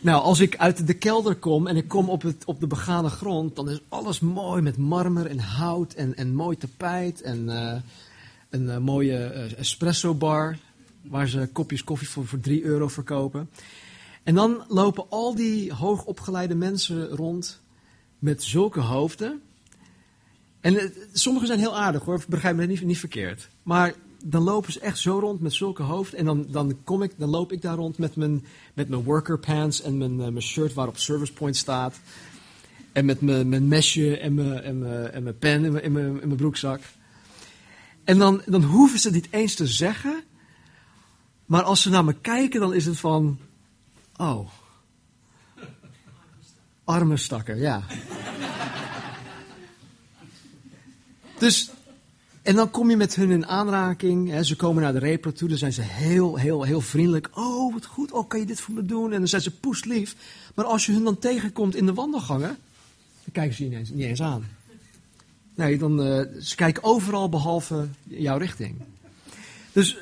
Nou, 0.00 0.22
als 0.22 0.40
ik 0.40 0.56
uit 0.56 0.86
de 0.86 0.94
kelder 0.94 1.34
kom 1.34 1.66
en 1.66 1.76
ik 1.76 1.88
kom 1.88 2.08
op, 2.08 2.22
het, 2.22 2.44
op 2.44 2.60
de 2.60 2.66
begane 2.66 3.08
grond, 3.08 3.56
dan 3.56 3.70
is 3.70 3.80
alles 3.88 4.20
mooi 4.20 4.62
met 4.62 4.76
marmer 4.76 5.26
en 5.26 5.38
hout 5.38 5.92
en, 5.92 6.16
en 6.16 6.34
mooi 6.34 6.56
tapijt 6.56 7.22
en 7.22 7.44
uh, 7.44 7.74
een 8.50 8.62
uh, 8.62 8.78
mooie 8.78 9.32
uh, 9.34 9.58
espresso 9.58 10.14
bar 10.14 10.58
waar 11.02 11.28
ze 11.28 11.48
kopjes 11.52 11.84
koffie 11.84 12.08
voor, 12.08 12.26
voor 12.26 12.40
3 12.40 12.62
euro 12.62 12.88
verkopen. 12.88 13.50
En 14.22 14.34
dan 14.34 14.64
lopen 14.68 15.04
al 15.08 15.34
die 15.34 15.72
hoogopgeleide 15.72 16.54
mensen 16.54 17.08
rond 17.08 17.60
met 18.20 18.42
zulke 18.42 18.80
hoofden. 18.80 19.42
En 20.60 20.92
sommigen 21.12 21.46
zijn 21.46 21.58
heel 21.58 21.78
aardig 21.78 22.02
hoor, 22.02 22.24
begrijp 22.28 22.56
me 22.56 22.66
niet, 22.66 22.82
niet 22.82 22.98
verkeerd. 22.98 23.48
Maar 23.62 23.94
dan 24.24 24.42
lopen 24.42 24.72
ze 24.72 24.80
echt 24.80 24.98
zo 24.98 25.18
rond 25.18 25.40
met 25.40 25.52
zulke 25.52 25.82
hoofd. 25.82 26.14
En 26.14 26.24
dan, 26.24 26.46
dan, 26.48 26.84
kom 26.84 27.02
ik, 27.02 27.12
dan 27.16 27.28
loop 27.28 27.52
ik 27.52 27.62
daar 27.62 27.76
rond 27.76 27.98
met 27.98 28.16
mijn, 28.16 28.44
met 28.74 28.88
mijn 28.88 29.02
worker 29.02 29.38
pants 29.38 29.82
en 29.82 29.98
mijn, 29.98 30.12
uh, 30.12 30.18
mijn 30.18 30.42
shirt 30.42 30.74
waarop 30.74 30.98
Service 30.98 31.32
Point 31.32 31.56
staat. 31.56 32.00
En 32.92 33.04
met 33.04 33.20
mijn, 33.20 33.48
mijn 33.48 33.68
mesje 33.68 34.18
en 34.18 34.34
mijn, 34.34 34.62
en 34.62 34.78
mijn, 34.78 35.10
en 35.10 35.22
mijn 35.22 35.38
pen 35.38 35.64
in 35.64 35.72
mijn, 35.72 35.84
in 35.84 35.92
mijn, 35.92 36.06
in 36.06 36.26
mijn 36.26 36.36
broekzak. 36.36 36.80
En 38.04 38.18
dan, 38.18 38.42
dan 38.46 38.62
hoeven 38.62 38.98
ze 38.98 39.10
niet 39.10 39.28
eens 39.30 39.54
te 39.54 39.66
zeggen. 39.66 40.22
Maar 41.46 41.62
als 41.62 41.82
ze 41.82 41.90
naar 41.90 42.04
me 42.04 42.14
kijken, 42.14 42.60
dan 42.60 42.74
is 42.74 42.86
het 42.86 42.98
van. 42.98 43.38
Oh. 44.16 44.48
Arme 46.90 47.16
stakker, 47.16 47.56
ja. 47.56 47.82
Dus 51.38 51.70
en 52.42 52.54
dan 52.54 52.70
kom 52.70 52.90
je 52.90 52.96
met 52.96 53.14
hun 53.14 53.30
in 53.30 53.46
aanraking. 53.46 54.28
Hè, 54.28 54.42
ze 54.44 54.56
komen 54.56 54.82
naar 54.82 54.92
de 54.92 54.98
repro 54.98 55.32
toe. 55.32 55.48
Dan 55.48 55.58
zijn 55.58 55.72
ze 55.72 55.82
heel, 55.82 56.36
heel, 56.36 56.62
heel 56.62 56.80
vriendelijk. 56.80 57.30
Oh, 57.34 57.72
wat 57.72 57.84
goed. 57.84 58.12
Oh, 58.12 58.28
kan 58.28 58.40
je 58.40 58.46
dit 58.46 58.60
voor 58.60 58.74
me 58.74 58.84
doen? 58.84 59.12
En 59.12 59.18
dan 59.18 59.28
zijn 59.28 59.42
ze 59.42 59.50
poeslief. 59.50 60.16
Maar 60.54 60.64
als 60.64 60.86
je 60.86 60.92
hun 60.92 61.04
dan 61.04 61.18
tegenkomt 61.18 61.74
in 61.74 61.86
de 61.86 61.94
wandelgangen. 61.94 62.58
Dan 63.24 63.32
kijken 63.32 63.56
ze 63.56 63.62
je 63.62 63.68
niet 63.68 63.78
eens, 63.78 63.90
niet 63.90 64.04
eens 64.04 64.22
aan. 64.22 64.48
Nee, 65.54 65.78
dan, 65.78 66.06
uh, 66.06 66.22
ze 66.40 66.54
kijken 66.54 66.82
overal 66.82 67.28
behalve 67.28 67.88
jouw 68.02 68.38
richting. 68.38 68.76
Dus 69.72 69.96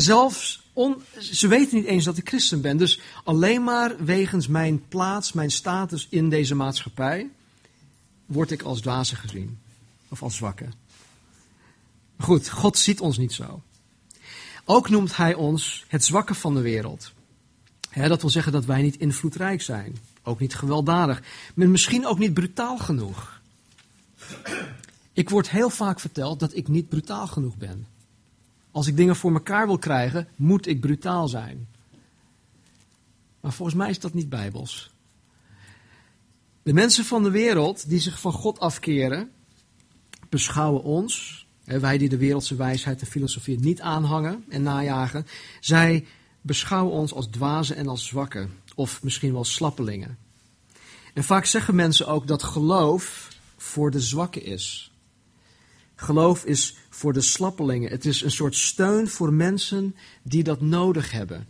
zelfs, 0.00 0.62
on, 0.72 1.02
ze 1.18 1.48
weten 1.48 1.76
niet 1.76 1.86
eens 1.86 2.04
dat 2.04 2.16
ik 2.16 2.28
christen 2.28 2.60
ben. 2.60 2.76
Dus 2.76 3.00
alleen 3.24 3.64
maar 3.64 4.04
wegens 4.04 4.46
mijn 4.46 4.88
plaats, 4.88 5.32
mijn 5.32 5.50
status 5.50 6.06
in 6.10 6.28
deze 6.28 6.54
maatschappij. 6.54 7.30
word 8.26 8.50
ik 8.50 8.62
als 8.62 8.80
dwaze 8.80 9.16
gezien. 9.16 9.58
Of 10.08 10.22
als 10.22 10.36
zwakke. 10.36 10.66
Goed, 12.18 12.48
God 12.48 12.78
ziet 12.78 13.00
ons 13.00 13.18
niet 13.18 13.32
zo. 13.32 13.62
Ook 14.64 14.88
noemt 14.88 15.16
hij 15.16 15.34
ons 15.34 15.84
het 15.88 16.04
zwakke 16.04 16.34
van 16.34 16.54
de 16.54 16.60
wereld. 16.60 17.12
dat 17.94 18.20
wil 18.20 18.30
zeggen 18.30 18.52
dat 18.52 18.64
wij 18.64 18.82
niet 18.82 18.98
invloedrijk 18.98 19.62
zijn. 19.62 19.98
Ook 20.22 20.40
niet 20.40 20.54
gewelddadig. 20.54 21.22
Maar 21.54 21.68
misschien 21.68 22.06
ook 22.06 22.18
niet 22.18 22.34
brutaal 22.34 22.78
genoeg. 22.78 23.40
Ik 25.12 25.30
word 25.30 25.50
heel 25.50 25.70
vaak 25.70 26.00
verteld 26.00 26.40
dat 26.40 26.56
ik 26.56 26.68
niet 26.68 26.88
brutaal 26.88 27.26
genoeg 27.26 27.56
ben. 27.56 27.86
Als 28.78 28.86
ik 28.86 28.96
dingen 28.96 29.16
voor 29.16 29.32
elkaar 29.32 29.66
wil 29.66 29.78
krijgen, 29.78 30.28
moet 30.36 30.66
ik 30.66 30.80
brutaal 30.80 31.28
zijn. 31.28 31.68
Maar 33.40 33.52
volgens 33.52 33.76
mij 33.76 33.90
is 33.90 34.00
dat 34.00 34.14
niet 34.14 34.28
bijbels. 34.28 34.90
De 36.62 36.72
mensen 36.72 37.04
van 37.04 37.22
de 37.22 37.30
wereld 37.30 37.88
die 37.88 38.00
zich 38.00 38.20
van 38.20 38.32
God 38.32 38.60
afkeren, 38.60 39.30
beschouwen 40.28 40.82
ons, 40.82 41.46
wij 41.64 41.98
die 41.98 42.08
de 42.08 42.16
wereldse 42.16 42.56
wijsheid 42.56 43.00
en 43.00 43.06
filosofie 43.06 43.60
niet 43.60 43.80
aanhangen 43.80 44.44
en 44.48 44.62
najagen, 44.62 45.26
zij 45.60 46.06
beschouwen 46.40 46.92
ons 46.92 47.12
als 47.12 47.26
dwazen 47.26 47.76
en 47.76 47.88
als 47.88 48.06
zwakken, 48.06 48.52
of 48.74 49.02
misschien 49.02 49.32
wel 49.32 49.44
slappelingen. 49.44 50.18
En 51.14 51.24
vaak 51.24 51.44
zeggen 51.44 51.74
mensen 51.74 52.06
ook 52.06 52.26
dat 52.26 52.42
geloof 52.42 53.28
voor 53.56 53.90
de 53.90 54.00
zwakken 54.00 54.44
is. 54.44 54.92
Geloof 56.00 56.44
is 56.44 56.76
voor 56.88 57.12
de 57.12 57.20
slappelingen. 57.20 57.90
Het 57.90 58.04
is 58.04 58.22
een 58.22 58.30
soort 58.30 58.56
steun 58.56 59.08
voor 59.08 59.32
mensen 59.32 59.96
die 60.22 60.42
dat 60.42 60.60
nodig 60.60 61.10
hebben. 61.10 61.46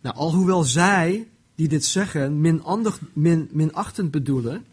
Nou, 0.00 0.16
alhoewel 0.16 0.64
zij 0.64 1.28
die 1.54 1.68
dit 1.68 1.84
zeggen 1.84 2.40
minachtend 2.40 3.00
min, 3.12 3.48
minachtend 3.52 4.10
bedoelen, 4.10 4.66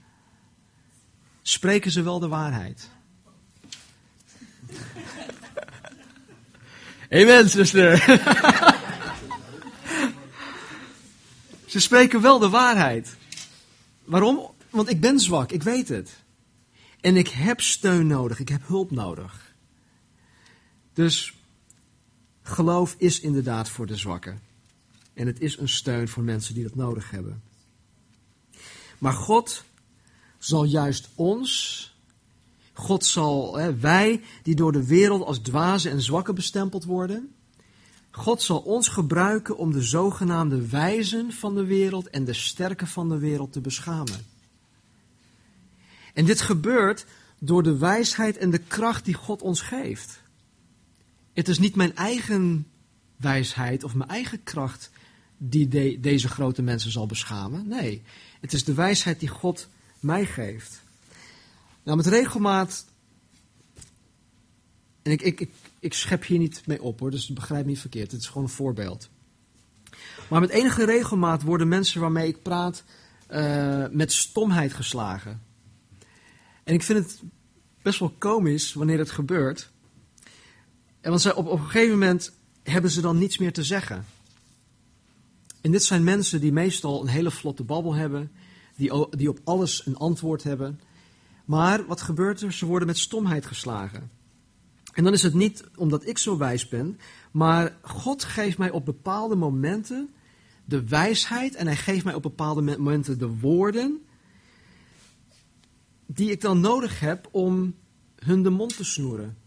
spreken 1.42 1.92
ze 1.92 2.02
wel 2.02 2.20
de 2.20 2.28
waarheid. 2.28 2.90
Amen, 7.10 7.50
zuster. 7.50 7.98
ze 11.66 11.80
spreken 11.80 12.22
wel 12.22 12.40
de 12.40 12.50
waarheid. 12.50 13.16
Waarom? 14.04 14.52
Want 14.70 14.90
ik 14.90 15.02
ben 15.02 15.20
zwak, 15.20 15.52
ik 15.52 15.64
weet 15.64 15.88
het. 15.88 16.23
En 17.04 17.18
ik 17.18 17.28
heb 17.28 17.62
steun 17.62 18.08
nodig, 18.08 18.40
ik 18.40 18.50
heb 18.50 18.68
hulp 18.68 18.92
nodig. 18.92 19.54
Dus 20.94 21.34
geloof 22.42 22.96
is 22.98 23.20
inderdaad 23.20 23.70
voor 23.70 23.86
de 23.86 23.96
zwakken. 23.96 24.42
En 25.14 25.28
het 25.28 25.40
is 25.40 25.58
een 25.58 25.70
steun 25.70 26.08
voor 26.08 26.24
mensen 26.24 26.54
die 26.54 26.64
dat 26.64 26.76
nodig 26.76 27.12
hebben. 27.12 27.42
Maar 28.98 29.14
God 29.14 29.64
zal 30.38 30.64
juist 30.64 31.10
ons, 31.16 31.96
God 32.74 33.06
zal, 33.06 33.58
hè, 33.58 33.76
wij 33.76 34.22
die 34.44 34.56
door 34.56 34.72
de 34.72 34.86
wereld 34.86 35.24
als 35.24 35.40
dwazen 35.40 35.92
en 35.92 36.02
zwakken 36.02 36.36
bestempeld 36.36 36.84
worden, 36.84 37.36
God 38.12 38.42
zal 38.42 38.60
ons 38.60 38.88
gebruiken 38.88 39.58
om 39.58 39.72
de 39.72 39.82
zogenaamde 39.82 40.68
wijzen 40.68 41.32
van 41.32 41.56
de 41.56 41.66
wereld 41.66 42.10
en 42.10 42.26
de 42.26 42.34
sterken 42.34 42.88
van 42.88 43.10
de 43.10 43.18
wereld 43.18 43.52
te 43.52 43.62
beschamen. 43.62 44.33
En 46.14 46.26
dit 46.26 46.42
gebeurt 46.42 47.06
door 47.40 47.64
de 47.64 47.78
wijsheid 47.78 48.38
en 48.38 48.50
de 48.50 48.58
kracht 48.58 49.06
die 49.06 49.14
God 49.14 49.42
ons 49.42 49.62
geeft. 49.62 50.22
Het 51.34 51.48
is 51.48 51.60
niet 51.60 51.76
mijn 51.76 51.96
eigen 51.96 52.68
wijsheid 53.16 53.84
of 53.84 53.94
mijn 53.94 54.10
eigen 54.10 54.44
kracht 54.44 54.92
die 55.38 55.68
de, 55.68 55.98
deze 56.00 56.28
grote 56.28 56.62
mensen 56.62 56.92
zal 56.92 57.06
beschamen. 57.06 57.68
Nee, 57.68 58.02
het 58.42 58.54
is 58.54 58.64
de 58.64 58.74
wijsheid 58.74 59.20
die 59.20 59.30
God 59.30 59.68
mij 60.00 60.26
geeft. 60.26 60.82
Nou, 61.84 61.98
met 61.98 62.08
regelmaat. 62.08 62.86
En 65.02 65.12
ik, 65.12 65.22
ik, 65.22 65.40
ik, 65.40 65.52
ik 65.80 65.94
schep 65.94 66.26
hier 66.26 66.40
niet 66.40 66.62
mee 66.66 66.82
op 66.82 67.00
hoor, 67.00 67.12
dus 67.12 67.28
begrijp 67.28 67.64
me 67.64 67.70
niet 67.70 67.80
verkeerd. 67.80 68.12
Het 68.12 68.22
is 68.22 68.28
gewoon 68.28 68.44
een 68.44 68.50
voorbeeld. 68.50 69.10
Maar 70.30 70.40
met 70.40 70.50
enige 70.50 70.86
regelmaat 70.86 71.42
worden 71.42 71.68
mensen 71.68 72.02
waarmee 72.02 72.28
ik 72.28 72.42
praat 72.42 72.84
uh, 73.32 73.86
met 73.92 74.14
stomheid 74.14 74.74
geslagen. 74.74 75.42
En 76.64 76.74
ik 76.74 76.84
vind 76.84 77.00
het 77.00 77.22
best 77.82 78.00
wel 78.00 78.14
komisch 78.18 78.74
wanneer 78.74 78.98
het 78.98 79.12
gebeurt. 79.12 79.72
En 81.02 81.10
want 81.10 81.34
op, 81.34 81.48
op 81.48 81.60
een 81.60 81.66
gegeven 81.66 81.92
moment 81.92 82.32
hebben 82.64 82.92
ze 82.92 83.02
dan 83.02 83.18
niets 83.18 83.38
meer 83.38 83.54
te 83.54 83.64
zeggen. 83.64 84.06
En 85.62 85.72
dit 85.72 85.84
zijn 85.84 86.04
mensen 86.04 86.42
die 86.42 86.52
meestal 86.52 87.02
een 87.02 87.08
hele 87.08 87.32
vlotte 87.32 87.64
babbel 87.64 87.94
hebben, 87.94 88.32
die, 88.76 89.08
die 89.10 89.30
op 89.30 89.40
alles 89.44 89.86
een 89.86 89.98
antwoord 89.98 90.44
hebben. 90.44 90.80
Maar 91.46 91.86
wat 91.86 92.02
gebeurt 92.02 92.42
er? 92.42 92.54
Ze 92.54 92.66
worden 92.66 92.88
met 92.88 92.98
stomheid 92.98 93.46
geslagen. 93.46 94.12
En 94.94 95.04
dan 95.04 95.14
is 95.14 95.24
het 95.24 95.34
niet 95.34 95.64
omdat 95.76 96.08
ik 96.08 96.18
zo 96.18 96.38
wijs 96.38 96.68
ben, 96.68 97.00
maar 97.32 97.78
God 97.82 98.24
geeft 98.24 98.58
mij 98.58 98.70
op 98.70 98.86
bepaalde 98.86 99.36
momenten 99.36 100.14
de 100.66 100.88
wijsheid 100.88 101.56
en 101.56 101.66
hij 101.66 101.76
geeft 101.76 102.04
mij 102.04 102.14
op 102.14 102.22
bepaalde 102.22 102.62
momenten 102.62 103.20
de 103.20 103.28
woorden 103.28 104.02
die 106.14 106.32
ik 106.32 106.42
dan 106.42 106.60
nodig 106.60 107.00
heb 107.00 107.28
om 107.32 107.76
hun 108.16 108.44
de 108.44 108.50
mond 108.50 108.76
te 108.76 108.84
snoeren. 108.84 109.38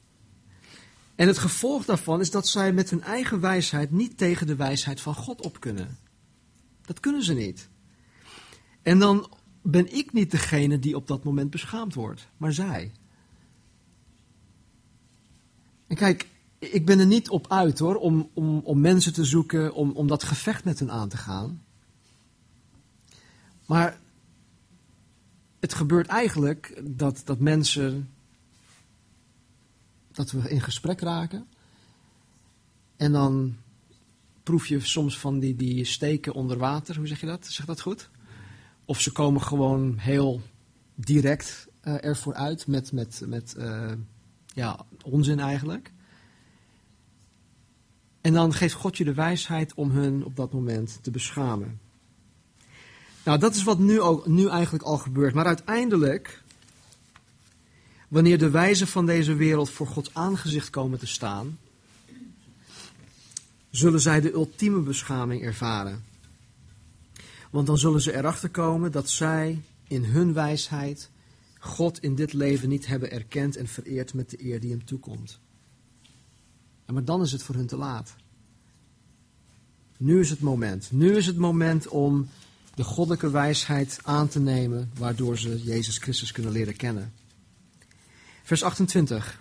En 1.15 1.27
het 1.27 1.39
gevolg 1.39 1.85
daarvan 1.85 2.21
is 2.21 2.31
dat 2.31 2.49
zij 2.49 2.73
met 2.73 2.91
hun 2.91 3.03
eigen 3.03 3.41
wijsheid 3.41 3.91
niet 3.91 4.19
tegen 4.19 4.47
de 4.47 4.57
wijsheid 4.57 5.01
van 5.01 5.15
God 5.15 5.43
op 5.43 5.61
kunnen. 5.61 5.99
Dat 6.83 7.01
kunnen 7.01 7.23
ze 7.23 7.35
niet. 7.35 7.69
En 8.83 8.99
dan 8.99 9.31
ben 9.63 9.95
ik 9.95 10.13
niet 10.13 10.31
degene 10.31 10.79
die 10.79 10.97
op 10.97 11.07
dat 11.07 11.25
moment 11.25 11.51
beschaamd 11.51 11.95
wordt, 11.95 12.29
maar 12.37 12.53
zij. 12.53 12.93
En 15.87 15.97
kijk, 15.97 16.29
ik 16.59 16.87
ben 16.87 16.99
er 16.99 17.07
niet 17.07 17.29
op 17.29 17.53
uit 17.53 17.79
hoor, 17.79 17.95
om, 17.95 18.31
om, 18.35 18.59
om 18.59 18.81
mensen 18.81 19.13
te 19.13 19.25
zoeken, 19.25 19.75
om, 19.75 19.91
om 19.91 20.07
dat 20.07 20.23
gevecht 20.23 20.65
met 20.65 20.79
hen 20.79 20.91
aan 20.91 21.09
te 21.09 21.17
gaan. 21.17 21.63
Maar 23.67 24.01
het 25.61 25.75
gebeurt 25.75 26.07
eigenlijk 26.07 26.81
dat, 26.85 27.23
dat 27.25 27.39
mensen, 27.39 28.11
dat 30.13 30.31
we 30.31 30.51
in 30.51 30.61
gesprek 30.61 31.01
raken. 31.01 31.47
En 32.97 33.13
dan 33.13 33.57
proef 34.43 34.67
je 34.67 34.81
soms 34.81 35.19
van 35.19 35.39
die, 35.39 35.57
die 35.57 35.85
steken 35.85 36.33
onder 36.33 36.59
water, 36.59 36.97
hoe 36.97 37.07
zeg 37.07 37.21
je 37.21 37.27
dat? 37.27 37.47
Zeg 37.47 37.67
dat 37.67 37.81
goed? 37.81 38.11
Of 38.85 39.01
ze 39.01 39.13
komen 39.13 39.43
gewoon 39.43 39.99
heel 39.99 40.41
direct 40.95 41.69
uh, 41.85 42.05
ervoor 42.05 42.35
uit 42.35 42.67
met, 42.67 42.93
met, 42.93 43.23
met 43.27 43.55
uh, 43.59 43.93
ja, 44.55 44.87
onzin 45.03 45.41
eigenlijk. 45.41 45.93
En 48.21 48.33
dan 48.33 48.53
geeft 48.53 48.75
God 48.75 48.97
je 48.97 49.05
de 49.05 49.15
wijsheid 49.15 49.75
om 49.75 49.91
hun 49.91 50.25
op 50.25 50.37
dat 50.37 50.53
moment 50.53 50.99
te 51.03 51.11
beschamen. 51.11 51.81
Nou, 53.27 53.39
dat 53.39 53.55
is 53.55 53.63
wat 53.63 53.79
nu, 53.79 54.01
ook, 54.01 54.27
nu 54.27 54.49
eigenlijk 54.49 54.85
al 54.85 54.99
gebeurt. 54.99 55.35
Maar 55.35 55.47
uiteindelijk, 55.47 56.43
wanneer 58.09 58.39
de 58.39 58.51
wijzen 58.51 58.87
van 58.87 59.07
deze 59.07 59.35
wereld 59.35 59.71
voor 59.71 59.87
Gods 59.87 60.15
aangezicht 60.15 60.71
komen 60.71 60.99
te 60.99 61.07
staan, 61.07 61.59
zullen 63.71 64.01
zij 64.01 64.21
de 64.21 64.33
ultieme 64.33 64.81
beschaming 64.81 65.43
ervaren. 65.43 66.05
Want 67.51 67.67
dan 67.67 67.79
zullen 67.79 68.01
ze 68.01 68.17
erachter 68.17 68.49
komen 68.49 68.93
dat 68.93 69.11
zij 69.11 69.63
in 69.89 70.05
hun 70.05 70.33
wijsheid 70.33 71.11
God 71.59 72.03
in 72.03 72.15
dit 72.15 72.33
leven 72.33 72.69
niet 72.69 72.87
hebben 72.87 73.11
erkend 73.11 73.57
en 73.57 73.67
vereerd 73.67 74.15
met 74.15 74.31
de 74.31 74.45
eer 74.45 74.61
die 74.61 74.71
hem 74.71 74.85
toekomt. 74.85 75.39
En 76.85 76.95
maar 76.95 77.05
dan 77.05 77.23
is 77.23 77.33
het 77.33 77.43
voor 77.43 77.55
hun 77.55 77.67
te 77.67 77.77
laat. 77.77 78.15
Nu 79.99 80.21
is 80.21 80.31
het 80.31 80.41
moment. 80.41 80.93
Nu 80.93 81.17
is 81.17 81.27
het 81.27 81.37
moment 81.37 81.89
om 81.89 82.29
de 82.77 82.85
goddelijke 82.85 83.31
wijsheid 83.31 83.99
aan 84.03 84.29
te 84.29 84.41
nemen, 84.41 84.91
waardoor 84.99 85.39
ze 85.39 85.63
Jezus 85.63 85.99
Christus 85.99 86.33
kunnen 86.33 86.53
leren 86.53 86.77
kennen. 86.77 87.13
Vers 88.43 88.63
28. 88.63 89.41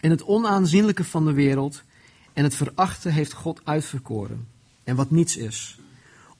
In 0.00 0.10
het 0.10 0.24
onaanzienlijke 0.24 1.04
van 1.04 1.24
de 1.24 1.32
wereld 1.32 1.82
en 2.32 2.44
het 2.44 2.54
verachten 2.54 3.12
heeft 3.12 3.32
God 3.32 3.60
uitverkoren. 3.64 4.48
En 4.84 4.96
wat 4.96 5.10
niets 5.10 5.36
is. 5.36 5.78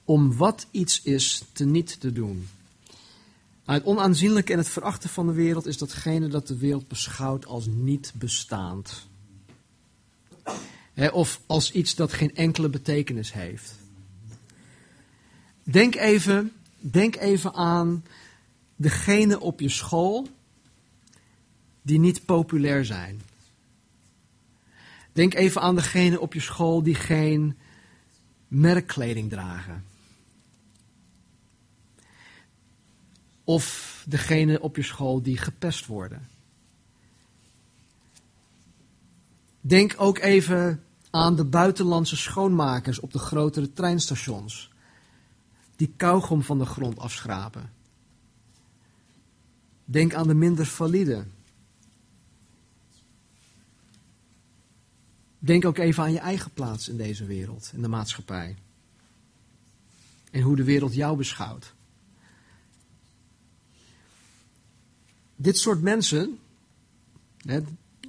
Om 0.03 0.37
wat 0.37 0.67
iets 0.71 1.01
is 1.01 1.43
te 1.51 1.65
niet 1.65 1.99
te 1.99 2.11
doen. 2.11 2.47
Het 3.65 3.83
onaanzienlijke 3.83 4.51
en 4.51 4.57
het 4.57 4.69
verachten 4.69 5.09
van 5.09 5.27
de 5.27 5.33
wereld 5.33 5.65
is 5.65 5.77
datgene 5.77 6.27
dat 6.27 6.47
de 6.47 6.57
wereld 6.57 6.87
beschouwt 6.87 7.45
als 7.45 7.65
niet 7.65 8.11
bestaand. 8.15 9.07
of 11.11 11.41
als 11.45 11.71
iets 11.71 11.95
dat 11.95 12.13
geen 12.13 12.35
enkele 12.35 12.69
betekenis 12.69 13.33
heeft. 13.33 13.81
Denk 15.63 15.95
even, 15.95 16.51
denk 16.79 17.15
even 17.15 17.53
aan 17.53 18.03
degene 18.75 19.39
op 19.39 19.59
je 19.59 19.69
school 19.69 20.27
die 21.81 21.99
niet 21.99 22.25
populair 22.25 22.85
zijn. 22.85 23.21
Denk 25.11 25.33
even 25.33 25.61
aan 25.61 25.75
degene 25.75 26.19
op 26.19 26.33
je 26.33 26.39
school 26.39 26.83
die 26.83 26.95
geen 26.95 27.57
merkkleding 28.47 29.29
dragen. 29.29 29.85
Of 33.43 34.03
degene 34.07 34.61
op 34.61 34.75
je 34.75 34.83
school 34.83 35.21
die 35.21 35.37
gepest 35.37 35.85
worden. 35.85 36.27
Denk 39.61 39.95
ook 39.97 40.19
even 40.19 40.83
aan 41.09 41.35
de 41.35 41.45
buitenlandse 41.45 42.15
schoonmakers 42.15 42.99
op 42.99 43.11
de 43.11 43.19
grotere 43.19 43.73
treinstations. 43.73 44.72
Die 45.75 45.93
kauwgom 45.97 46.43
van 46.43 46.57
de 46.57 46.65
grond 46.65 46.99
afschrapen. 46.99 47.71
Denk 49.85 50.13
aan 50.13 50.27
de 50.27 50.33
minder 50.33 50.65
valide 50.65 51.25
Denk 55.43 55.65
ook 55.65 55.77
even 55.77 56.03
aan 56.03 56.11
je 56.11 56.19
eigen 56.19 56.51
plaats 56.51 56.89
in 56.89 56.97
deze 56.97 57.25
wereld, 57.25 57.71
in 57.73 57.81
de 57.81 57.87
maatschappij. 57.87 58.55
En 60.31 60.41
hoe 60.41 60.55
de 60.55 60.63
wereld 60.63 60.93
jou 60.93 61.17
beschouwt. 61.17 61.73
Dit 65.35 65.57
soort 65.57 65.81
mensen, 65.81 66.39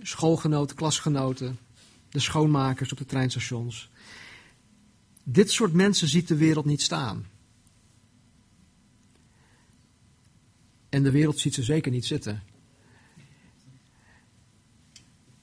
schoolgenoten, 0.02 0.76
klasgenoten, 0.76 1.58
de 2.08 2.20
schoonmakers 2.20 2.92
op 2.92 2.98
de 2.98 3.06
treinstations. 3.06 3.90
Dit 5.22 5.50
soort 5.50 5.72
mensen 5.72 6.08
ziet 6.08 6.28
de 6.28 6.36
wereld 6.36 6.64
niet 6.64 6.82
staan. 6.82 7.26
En 10.94 11.02
de 11.02 11.10
wereld 11.10 11.38
ziet 11.38 11.54
ze 11.54 11.62
zeker 11.62 11.90
niet 11.90 12.06
zitten. 12.06 12.42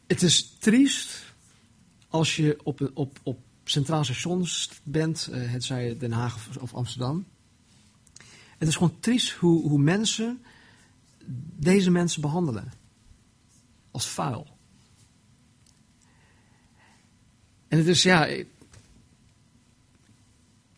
Het 0.08 0.22
is 0.22 0.50
triest 0.60 1.34
als 2.08 2.36
je 2.36 2.60
op, 2.64 2.92
op, 2.94 3.20
op 3.24 3.40
centraal 3.64 4.04
stations 4.04 4.70
bent, 4.84 5.30
uh, 5.32 5.52
het 5.52 5.64
zij 5.64 5.98
Den 5.98 6.12
Haag 6.12 6.58
of, 6.60 6.74
Amsterdam. 6.74 7.26
Het 8.58 8.68
is 8.68 8.76
gewoon 8.76 9.00
triest 9.00 9.32
hoe, 9.32 9.70
hoe 9.70 9.80
mensen 9.80 10.44
deze 11.56 11.92
mensen 11.92 12.22
behandelen. 12.22 12.72
Als 13.92 14.08
vuil. 14.08 14.48
En 17.68 17.78
het 17.78 17.88
is, 17.88 18.04
ja, 18.04 18.28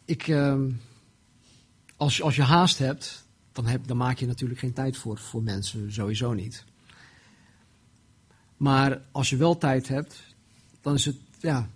ik, 0.06 0.28
uh, 0.28 0.64
als, 1.98 2.22
als 2.22 2.36
je 2.36 2.44
haast 2.44 2.78
hebt, 2.78 3.23
dan, 3.54 3.66
heb, 3.66 3.88
dan 3.88 3.98
maak 3.98 4.18
je 4.18 4.26
natuurlijk 4.26 4.60
geen 4.60 4.74
tijd 4.74 4.98
voor, 4.98 5.18
voor 5.18 5.44
mensen, 5.44 5.94
sowieso 5.94 6.34
niet. 6.34 6.66
Maar 8.58 9.02
als 9.12 9.30
je 9.30 9.38
wel 9.38 9.58
tijd 9.58 9.88
hebt, 9.88 10.36
dan 10.82 10.94
is 10.94 11.06
het 11.06 11.18
ja, 11.40 11.70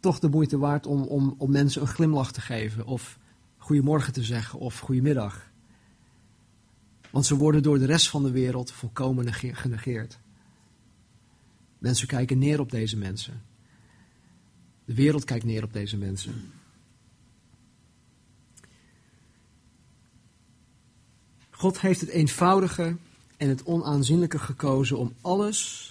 toch 0.00 0.18
de 0.18 0.28
moeite 0.28 0.58
waard 0.58 0.86
om, 0.86 1.02
om, 1.02 1.34
om 1.38 1.50
mensen 1.50 1.80
een 1.80 1.88
glimlach 1.88 2.32
te 2.32 2.40
geven. 2.40 2.86
Of 2.86 3.18
goedemorgen 3.56 4.12
te 4.12 4.22
zeggen 4.22 4.58
of 4.58 4.78
goedemiddag. 4.78 5.50
Want 7.10 7.26
ze 7.26 7.36
worden 7.36 7.62
door 7.62 7.78
de 7.78 7.86
rest 7.86 8.08
van 8.08 8.22
de 8.22 8.30
wereld 8.30 8.72
volkomen 8.72 9.32
genegeerd. 9.32 10.18
Mensen 11.78 12.06
kijken 12.06 12.38
neer 12.38 12.60
op 12.60 12.70
deze 12.70 12.96
mensen. 12.96 13.42
De 14.84 14.94
wereld 14.94 15.24
kijkt 15.24 15.44
neer 15.44 15.62
op 15.62 15.72
deze 15.72 15.96
mensen. 15.96 16.52
God 21.64 21.80
heeft 21.80 22.00
het 22.00 22.10
eenvoudige 22.10 22.96
en 23.36 23.48
het 23.48 23.64
onaanzienlijke 23.64 24.38
gekozen 24.38 24.98
om 24.98 25.14
alles 25.20 25.90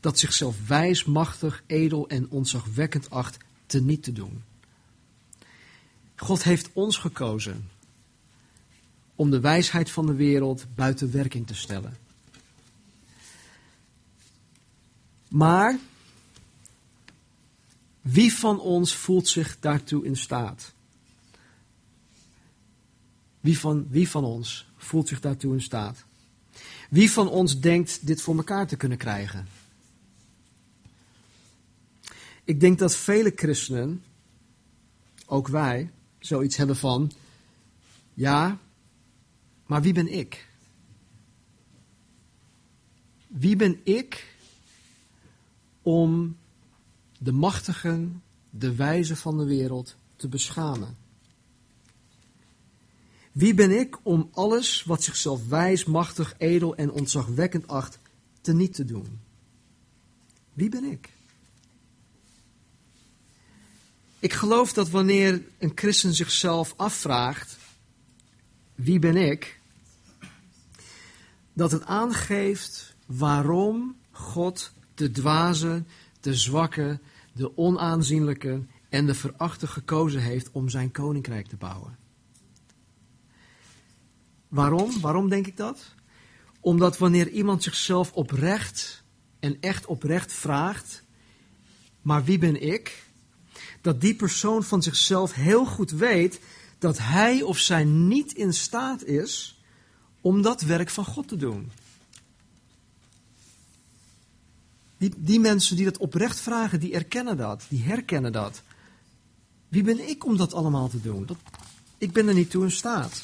dat 0.00 0.18
zichzelf 0.18 0.66
wijs, 0.66 1.04
machtig, 1.04 1.62
edel 1.66 2.08
en 2.08 2.30
ontzagwekkend 2.30 3.10
acht, 3.10 3.36
te 3.66 3.80
niet 3.80 4.02
te 4.02 4.12
doen. 4.12 4.42
God 6.16 6.42
heeft 6.42 6.70
ons 6.72 6.96
gekozen 6.96 7.68
om 9.14 9.30
de 9.30 9.40
wijsheid 9.40 9.90
van 9.90 10.06
de 10.06 10.14
wereld 10.14 10.66
buiten 10.74 11.12
werking 11.12 11.46
te 11.46 11.54
stellen. 11.54 11.96
Maar 15.28 15.78
wie 18.00 18.32
van 18.32 18.60
ons 18.60 18.94
voelt 18.94 19.28
zich 19.28 19.56
daartoe 19.60 20.04
in 20.04 20.16
staat? 20.16 20.72
Wie 23.40 23.58
van, 23.58 23.86
wie 23.90 24.08
van 24.08 24.24
ons 24.24 24.70
voelt 24.76 25.08
zich 25.08 25.20
daartoe 25.20 25.54
in 25.54 25.62
staat? 25.62 26.04
Wie 26.90 27.10
van 27.10 27.28
ons 27.28 27.60
denkt 27.60 28.06
dit 28.06 28.22
voor 28.22 28.36
elkaar 28.36 28.66
te 28.66 28.76
kunnen 28.76 28.98
krijgen? 28.98 29.46
Ik 32.44 32.60
denk 32.60 32.78
dat 32.78 32.96
vele 32.96 33.32
christenen, 33.36 34.02
ook 35.26 35.48
wij, 35.48 35.90
zoiets 36.18 36.56
hebben 36.56 36.76
van: 36.76 37.12
ja, 38.14 38.58
maar 39.66 39.82
wie 39.82 39.92
ben 39.92 40.12
ik? 40.12 40.48
Wie 43.26 43.56
ben 43.56 43.80
ik 43.84 44.36
om 45.82 46.36
de 47.18 47.32
machtigen, 47.32 48.22
de 48.50 48.74
wijzen 48.74 49.16
van 49.16 49.38
de 49.38 49.44
wereld 49.44 49.96
te 50.16 50.28
beschamen? 50.28 50.96
Wie 53.38 53.54
ben 53.54 53.70
ik 53.70 53.98
om 54.02 54.30
alles 54.32 54.84
wat 54.84 55.02
zichzelf 55.02 55.48
wijs, 55.48 55.84
machtig, 55.84 56.34
edel 56.38 56.76
en 56.76 56.90
ontzagwekkend 56.90 57.68
acht, 57.68 57.98
te 58.40 58.52
niet 58.52 58.74
te 58.74 58.84
doen? 58.84 59.20
Wie 60.52 60.68
ben 60.68 60.84
ik? 60.84 61.12
Ik 64.18 64.32
geloof 64.32 64.72
dat 64.72 64.90
wanneer 64.90 65.42
een 65.58 65.72
christen 65.74 66.14
zichzelf 66.14 66.74
afvraagt: 66.76 67.56
wie 68.74 68.98
ben 68.98 69.16
ik? 69.16 69.60
Dat 71.52 71.70
het 71.70 71.84
aangeeft 71.84 72.94
waarom 73.06 73.96
God 74.10 74.72
de 74.94 75.10
dwaze, 75.10 75.84
de 76.20 76.34
zwakke, 76.34 77.00
de 77.32 77.56
onaanzienlijke 77.56 78.62
en 78.88 79.06
de 79.06 79.14
verachte 79.14 79.66
gekozen 79.66 80.20
heeft 80.20 80.48
om 80.52 80.68
zijn 80.68 80.90
koninkrijk 80.90 81.46
te 81.46 81.56
bouwen. 81.56 82.07
Waarom? 84.48 85.00
Waarom 85.00 85.28
denk 85.28 85.46
ik 85.46 85.56
dat? 85.56 85.94
Omdat 86.60 86.98
wanneer 86.98 87.28
iemand 87.28 87.62
zichzelf 87.62 88.12
oprecht 88.12 89.02
en 89.40 89.56
echt 89.60 89.86
oprecht 89.86 90.32
vraagt: 90.32 91.02
maar 92.02 92.24
wie 92.24 92.38
ben 92.38 92.62
ik? 92.62 93.06
dat 93.80 94.00
die 94.00 94.14
persoon 94.14 94.64
van 94.64 94.82
zichzelf 94.82 95.34
heel 95.34 95.64
goed 95.64 95.90
weet 95.90 96.40
dat 96.78 96.98
hij 96.98 97.42
of 97.42 97.58
zij 97.58 97.84
niet 97.84 98.32
in 98.32 98.54
staat 98.54 99.04
is 99.04 99.60
om 100.20 100.42
dat 100.42 100.60
werk 100.60 100.90
van 100.90 101.04
God 101.04 101.28
te 101.28 101.36
doen. 101.36 101.70
Die, 105.16 105.40
mensen 105.40 105.76
die 105.76 105.84
dat 105.84 105.98
oprecht 105.98 106.40
vragen, 106.40 106.80
die 106.80 106.94
erkennen 106.94 107.36
dat, 107.36 107.64
die 107.68 107.82
herkennen 107.82 108.32
dat. 108.32 108.62
Wie 109.68 109.82
ben 109.82 110.08
ik 110.08 110.24
om 110.24 110.36
dat 110.36 110.54
allemaal 110.54 110.88
te 110.88 111.00
doen? 111.00 111.26
Dat, 111.26 111.36
ik 111.98 112.12
ben 112.12 112.28
er 112.28 112.34
niet 112.34 112.50
toe 112.50 112.64
in 112.64 112.70
staat. 112.70 113.22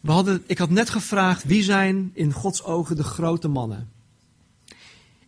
We 0.00 0.10
hadden, 0.10 0.42
ik 0.46 0.58
had 0.58 0.70
net 0.70 0.90
gevraagd 0.90 1.44
wie 1.44 1.62
zijn 1.62 2.10
in 2.14 2.32
Gods 2.32 2.62
ogen 2.62 2.96
de 2.96 3.04
grote 3.04 3.48
mannen. 3.48 3.92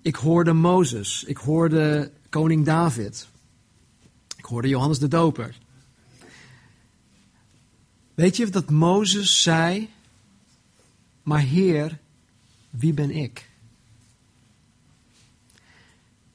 Ik 0.02 0.14
hoorde 0.14 0.52
Mozes, 0.52 1.24
ik 1.24 1.36
hoorde 1.36 2.12
koning 2.28 2.64
David, 2.64 3.28
ik 4.36 4.44
hoorde 4.44 4.68
Johannes 4.68 4.98
de 4.98 5.08
Doper. 5.08 5.58
Weet 8.14 8.36
je 8.36 8.50
dat 8.50 8.70
Mozes 8.70 9.42
zei, 9.42 9.90
maar 11.22 11.40
Heer, 11.40 11.98
wie 12.70 12.92
ben 12.92 13.10
ik? 13.10 13.50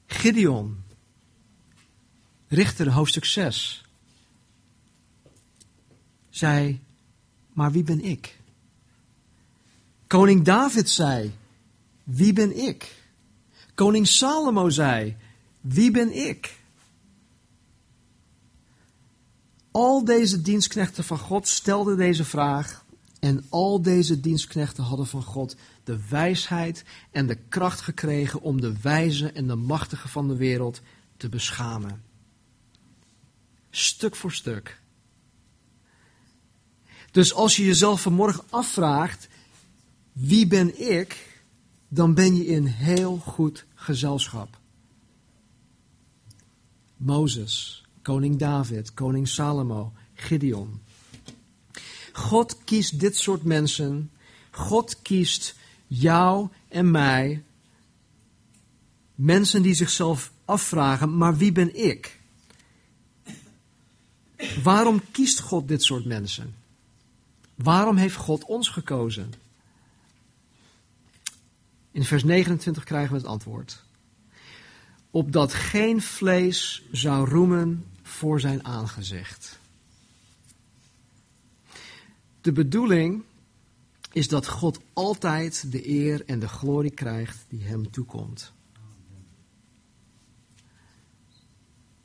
Gideon, 0.06 0.84
Richter 2.48 2.92
hoofdstuk 2.92 3.26
6, 3.26 3.84
zei, 6.30 6.80
maar 7.58 7.72
wie 7.72 7.84
ben 7.84 8.04
ik? 8.04 8.40
Koning 10.08 10.44
David 10.44 10.90
zei, 10.90 11.34
wie 12.04 12.34
ben 12.34 12.58
ik? 12.58 12.96
Koning 13.74 14.08
Salomo 14.08 14.70
zei: 14.70 15.16
Wie 15.62 15.92
ben 15.92 16.28
ik? 16.28 16.60
Al 19.72 20.06
deze 20.06 20.42
dienstknechten 20.42 21.04
van 21.04 21.18
God 21.18 21.48
stelden 21.48 21.98
deze 21.98 22.26
vraag. 22.26 22.86
En 23.20 23.46
al 23.50 23.82
deze 23.82 24.20
dienstknechten 24.20 24.84
hadden 24.84 25.08
van 25.08 25.24
God 25.24 25.56
de 25.84 26.08
wijsheid 26.10 26.84
en 27.12 27.28
de 27.28 27.36
kracht 27.36 27.82
gekregen 27.82 28.42
om 28.42 28.62
de 28.62 28.82
wijze 28.82 29.32
en 29.32 29.48
de 29.48 29.56
machtige 29.56 30.08
van 30.08 30.28
de 30.28 30.36
wereld 30.36 30.82
te 31.18 31.30
beschamen. 31.30 32.04
Stuk 33.70 34.16
voor 34.16 34.32
stuk. 34.32 34.82
Dus 37.12 37.34
als 37.34 37.56
je 37.56 37.66
jezelf 37.66 38.02
vanmorgen 38.02 38.44
afvraagt: 38.50 39.28
wie 40.12 40.48
ben 40.48 40.92
ik? 40.92 41.26
dan 41.88 42.14
ben 42.14 42.36
je 42.36 42.46
in 42.46 42.66
heel 42.66 43.18
goed 43.18 43.66
gezelschap. 43.76 44.60
Mozes, 46.98 47.86
koning 48.02 48.38
David, 48.38 48.94
koning 48.94 49.28
Salomo, 49.28 49.94
Gideon. 50.14 50.82
God 52.12 52.64
kiest 52.64 53.00
dit 53.00 53.18
soort 53.18 53.44
mensen. 53.44 54.12
God 54.52 55.02
kiest 55.02 55.56
jou 55.88 56.50
en 56.68 56.92
mij. 56.92 57.44
Mensen 59.16 59.62
die 59.62 59.74
zichzelf 59.74 60.32
afvragen, 60.46 61.18
maar 61.18 61.38
wie 61.38 61.52
ben 61.52 61.76
ik? 61.76 62.20
Waarom 64.64 65.02
kiest 65.12 65.40
God 65.40 65.68
dit 65.68 65.84
soort 65.84 66.06
mensen? 66.06 66.56
Waarom 67.58 67.98
heeft 67.98 68.16
God 68.16 68.44
ons 68.44 68.70
gekozen? 68.70 69.34
In 71.92 72.04
vers 72.04 72.24
29 72.24 72.84
krijgen 72.84 73.12
we 73.12 73.18
het 73.18 73.28
antwoord. 73.28 73.84
Opdat 75.12 75.54
geen 75.54 76.02
vlees 76.02 76.84
zou 76.92 77.30
roemen 77.30 77.86
voor 78.02 78.40
zijn 78.40 78.66
aangezicht. 78.66 79.60
De 82.42 82.52
bedoeling 82.52 83.24
is 84.12 84.28
dat 84.28 84.48
God 84.48 84.80
altijd 84.94 85.72
de 85.72 85.90
eer 85.90 86.26
en 86.26 86.40
de 86.40 86.48
glorie 86.48 86.92
krijgt 86.92 87.46
die 87.50 87.64
hem 87.64 87.92
toekomt. 87.92 88.54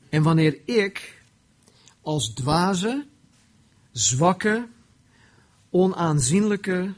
En 0.08 0.22
wanneer 0.22 0.60
ik 0.64 1.22
als 2.00 2.28
dwaze, 2.28 3.06
zwakke, 3.90 4.68
onaanzienlijke 5.72 6.92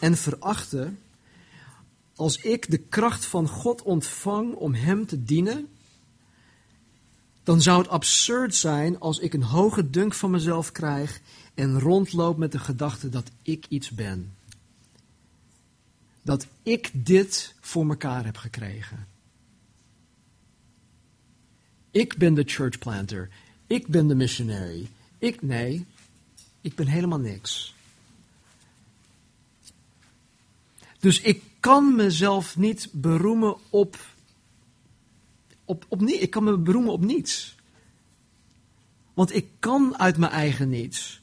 en 0.00 0.16
verachte 0.16 0.92
als 2.16 2.36
ik 2.36 2.70
de 2.70 2.78
kracht 2.78 3.24
van 3.24 3.48
God 3.48 3.82
ontvang 3.82 4.54
om 4.54 4.74
Hem 4.74 5.06
te 5.06 5.24
dienen, 5.24 5.68
dan 7.42 7.62
zou 7.62 7.78
het 7.78 7.88
absurd 7.88 8.54
zijn 8.54 9.00
als 9.00 9.18
ik 9.18 9.34
een 9.34 9.42
hoge 9.42 9.90
dunk 9.90 10.14
van 10.14 10.30
mezelf 10.30 10.72
krijg 10.72 11.20
en 11.54 11.80
rondloop 11.80 12.36
met 12.36 12.52
de 12.52 12.58
gedachte 12.58 13.08
dat 13.08 13.30
ik 13.42 13.66
iets 13.68 13.90
ben. 13.90 14.34
Dat 16.22 16.46
ik 16.62 16.90
dit 16.92 17.54
voor 17.60 17.86
mekaar 17.86 18.24
heb 18.24 18.36
gekregen. 18.36 19.06
Ik 21.90 22.16
ben 22.16 22.34
de 22.34 22.44
church 22.46 22.78
planter. 22.78 23.28
Ik 23.66 23.86
ben 23.86 24.06
de 24.06 24.14
missionary. 24.14 24.88
Ik, 25.18 25.42
nee, 25.42 25.86
ik 26.60 26.74
ben 26.74 26.86
helemaal 26.86 27.18
niks. 27.18 27.74
Dus 30.98 31.20
ik 31.20 31.42
kan 31.60 31.94
mezelf 31.96 32.56
niet 32.56 32.88
beroemen 32.92 33.56
op, 33.70 33.98
op, 35.64 35.86
op 35.88 36.02
Ik 36.02 36.30
kan 36.30 36.44
me 36.44 36.58
beroemen 36.58 36.92
op 36.92 37.04
niets. 37.04 37.56
Want 39.14 39.34
ik 39.34 39.46
kan 39.58 39.98
uit 39.98 40.16
mijn 40.16 40.32
eigen 40.32 40.68
niets. 40.68 41.20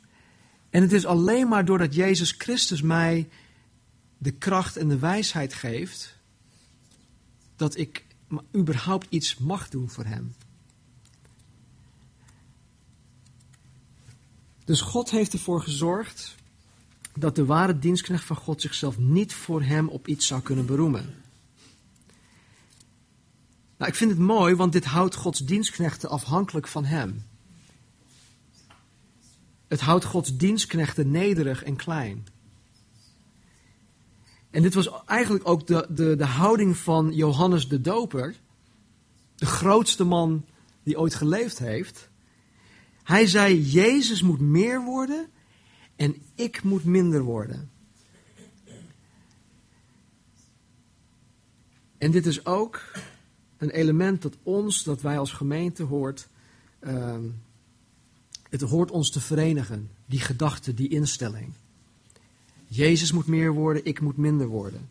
En 0.70 0.82
het 0.82 0.92
is 0.92 1.06
alleen 1.06 1.48
maar 1.48 1.66
doordat 1.66 1.96
Jezus 1.96 2.32
Christus 2.32 2.82
mij 2.82 3.30
de 4.18 4.32
kracht 4.32 4.78
en 4.78 4.88
de 4.88 5.00
wijsheid 5.00 5.54
geeft, 5.54 6.18
dat 7.56 7.78
ik 7.78 8.06
überhaupt 8.56 9.08
iets 9.10 9.38
mag 9.38 9.70
doen 9.70 9.90
voor 9.90 10.06
Hem. 10.06 10.34
Dus 14.66 14.82
God 14.82 15.10
heeft 15.10 15.34
ervoor 15.34 15.62
gezorgd 15.62 16.36
dat 17.16 17.36
de 17.36 17.46
ware 17.46 17.80
dienstknecht 17.80 18.24
van 18.24 18.36
God 18.36 18.62
zichzelf 18.62 18.98
niet 18.98 19.34
voor 19.34 19.62
hem 19.62 19.88
op 19.88 20.08
iets 20.08 20.28
zou 20.28 20.42
kunnen 20.42 20.66
beroemen. 20.66 21.16
Nou, 23.78 23.92
ik 23.92 23.98
vind 23.98 24.12
het 24.12 24.20
mooi, 24.20 24.56
want 24.56 24.72
dit 24.72 24.86
houdt 24.86 25.16
Gods 25.16 25.40
dienstknechten 25.40 26.10
afhankelijk 26.10 26.68
van 26.68 26.86
hem. 26.86 27.24
Het 29.68 29.82
houdt 29.82 30.06
Gods 30.06 30.38
dienstknechten 30.38 31.12
nederig 31.12 31.64
en 31.64 31.76
klein. 31.76 32.28
En 34.50 34.62
dit 34.62 34.74
was 34.74 34.90
eigenlijk 35.06 35.48
ook 35.48 35.68
de, 35.68 35.88
de, 35.90 36.16
de 36.16 36.26
houding 36.26 36.78
van 36.78 37.14
Johannes 37.14 37.68
de 37.68 37.82
Doper, 37.82 38.36
de 39.36 39.46
grootste 39.46 40.04
man 40.04 40.46
die 40.84 41.00
ooit 41.00 41.16
geleefd 41.16 41.60
heeft. 41.60 42.10
Hij 43.04 43.28
zei: 43.28 43.62
Jezus 43.62 44.22
moet 44.22 44.40
meer 44.40 44.84
worden 44.84 45.30
en 45.96 46.16
ik 46.36 46.64
moet 46.64 46.86
minder 46.86 47.24
worden. 47.24 47.70
En 51.98 52.12
dit 52.12 52.26
is 52.26 52.46
ook 52.46 52.82
een 53.58 53.70
element 53.70 54.22
dat 54.22 54.38
ons, 54.44 54.84
dat 54.84 55.02
wij 55.02 55.20
als 55.20 55.32
gemeente 55.32 55.84
hoort, 55.84 56.28
uh, 56.82 57.18
het 58.50 58.62
hoort 58.62 58.92
ons 58.92 59.12
te 59.12 59.22
verenigen, 59.22 59.90
die 60.06 60.20
gedachte, 60.20 60.74
die 60.74 60.90
instelling. 60.90 61.54
Jezus 62.68 63.12
moet 63.12 63.28
meer 63.28 63.54
worden, 63.54 63.86
ik 63.86 64.02
moet 64.02 64.18
minder 64.18 64.48
worden. 64.48 64.90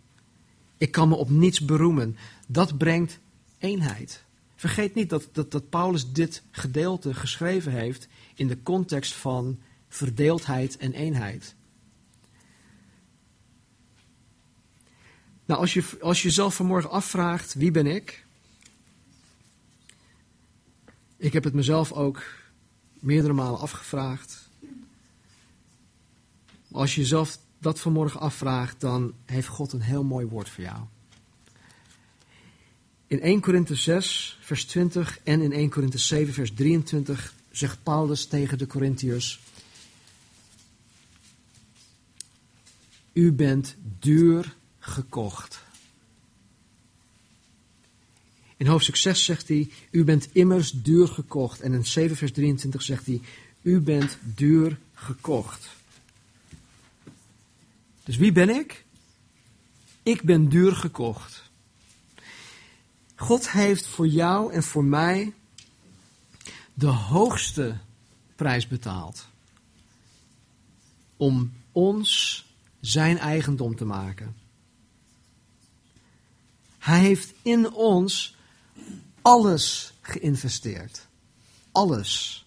Ik 0.77 0.91
kan 0.91 1.09
me 1.09 1.15
op 1.15 1.31
niets 1.31 1.61
beroemen. 1.61 2.17
Dat 2.47 2.79
brengt 2.79 3.19
eenheid. 3.59 4.25
Vergeet 4.55 4.95
niet 4.95 5.11
dat, 5.11 5.29
dat, 5.33 5.51
dat 5.51 5.69
Paulus 5.69 6.13
dit 6.13 6.43
gedeelte 6.51 7.15
geschreven 7.15 7.73
heeft 7.73 8.09
in 8.35 8.49
de 8.49 8.63
context 8.63 9.13
van 9.13 9.59
verdeeldheid 9.95 10.77
en 10.77 10.93
eenheid. 10.93 11.55
Nou, 15.45 15.61
als 15.61 15.75
je, 15.75 15.85
als 16.01 16.23
je 16.23 16.29
jezelf 16.29 16.55
vanmorgen 16.55 16.91
afvraagt, 16.91 17.55
wie 17.55 17.71
ben 17.71 17.87
ik? 17.87 18.27
Ik 21.17 21.33
heb 21.33 21.45
het 21.45 21.55
mezelf 21.55 21.93
ook 21.93 22.23
meerdere 22.93 23.33
malen 23.33 23.61
afgevraagd. 23.61 24.49
Als 26.71 26.95
je 26.95 27.01
jezelf 27.01 27.39
dat 27.59 27.81
vanmorgen 27.81 28.21
afvraagt, 28.21 28.81
dan 28.81 29.15
heeft 29.25 29.49
God 29.49 29.73
een 29.73 29.81
heel 29.81 30.05
mooi 30.05 30.27
woord 30.27 30.49
voor 30.49 30.65
jou. 30.65 30.81
In 33.07 33.21
1 33.21 33.41
Korinthe 33.41 33.75
6, 33.75 34.39
vers 34.41 34.65
20 34.65 35.19
en 35.23 35.41
in 35.41 35.53
1 35.53 35.71
Korinthe 35.71 35.99
7, 35.99 36.35
vers 36.35 36.53
23 36.53 37.35
zegt 37.51 37.83
Paulus 37.83 38.27
tegen 38.27 38.59
de 38.59 38.67
Corinthiërs: 38.67 39.41
U 43.15 43.33
bent 43.33 43.77
duur 43.99 44.55
gekocht. 44.79 45.63
In 48.57 48.67
hoofdstuk 48.67 48.97
6 48.97 49.25
zegt 49.25 49.49
hij: 49.49 49.71
U 49.91 50.05
bent 50.05 50.29
immers 50.33 50.71
duur 50.71 51.09
gekocht. 51.09 51.61
En 51.61 51.73
in 51.73 51.87
7, 51.87 52.17
vers 52.17 52.33
23 52.33 52.83
zegt 52.83 53.07
hij: 53.07 53.21
U 53.63 53.81
bent 53.81 54.19
duur 54.35 54.79
gekocht. 54.95 55.69
Dus 58.05 58.17
wie 58.17 58.33
ben 58.33 58.49
ik? 58.49 58.85
Ik 60.03 60.23
ben 60.23 60.49
duur 60.49 60.73
gekocht. 60.73 61.43
God 63.15 63.51
heeft 63.51 63.87
voor 63.87 64.07
jou 64.07 64.53
en 64.53 64.63
voor 64.63 64.85
mij 64.85 65.33
de 66.75 66.87
hoogste 66.87 67.79
prijs 68.37 68.69
betaald. 68.69 69.27
Om 71.17 71.53
ons 71.73 72.45
zijn 72.87 73.19
eigendom 73.19 73.77
te 73.77 73.85
maken. 73.85 74.37
Hij 76.79 77.01
heeft 77.01 77.35
in 77.43 77.73
ons 77.73 78.37
alles 79.23 79.93
geïnvesteerd. 80.01 81.07
Alles. 81.73 82.45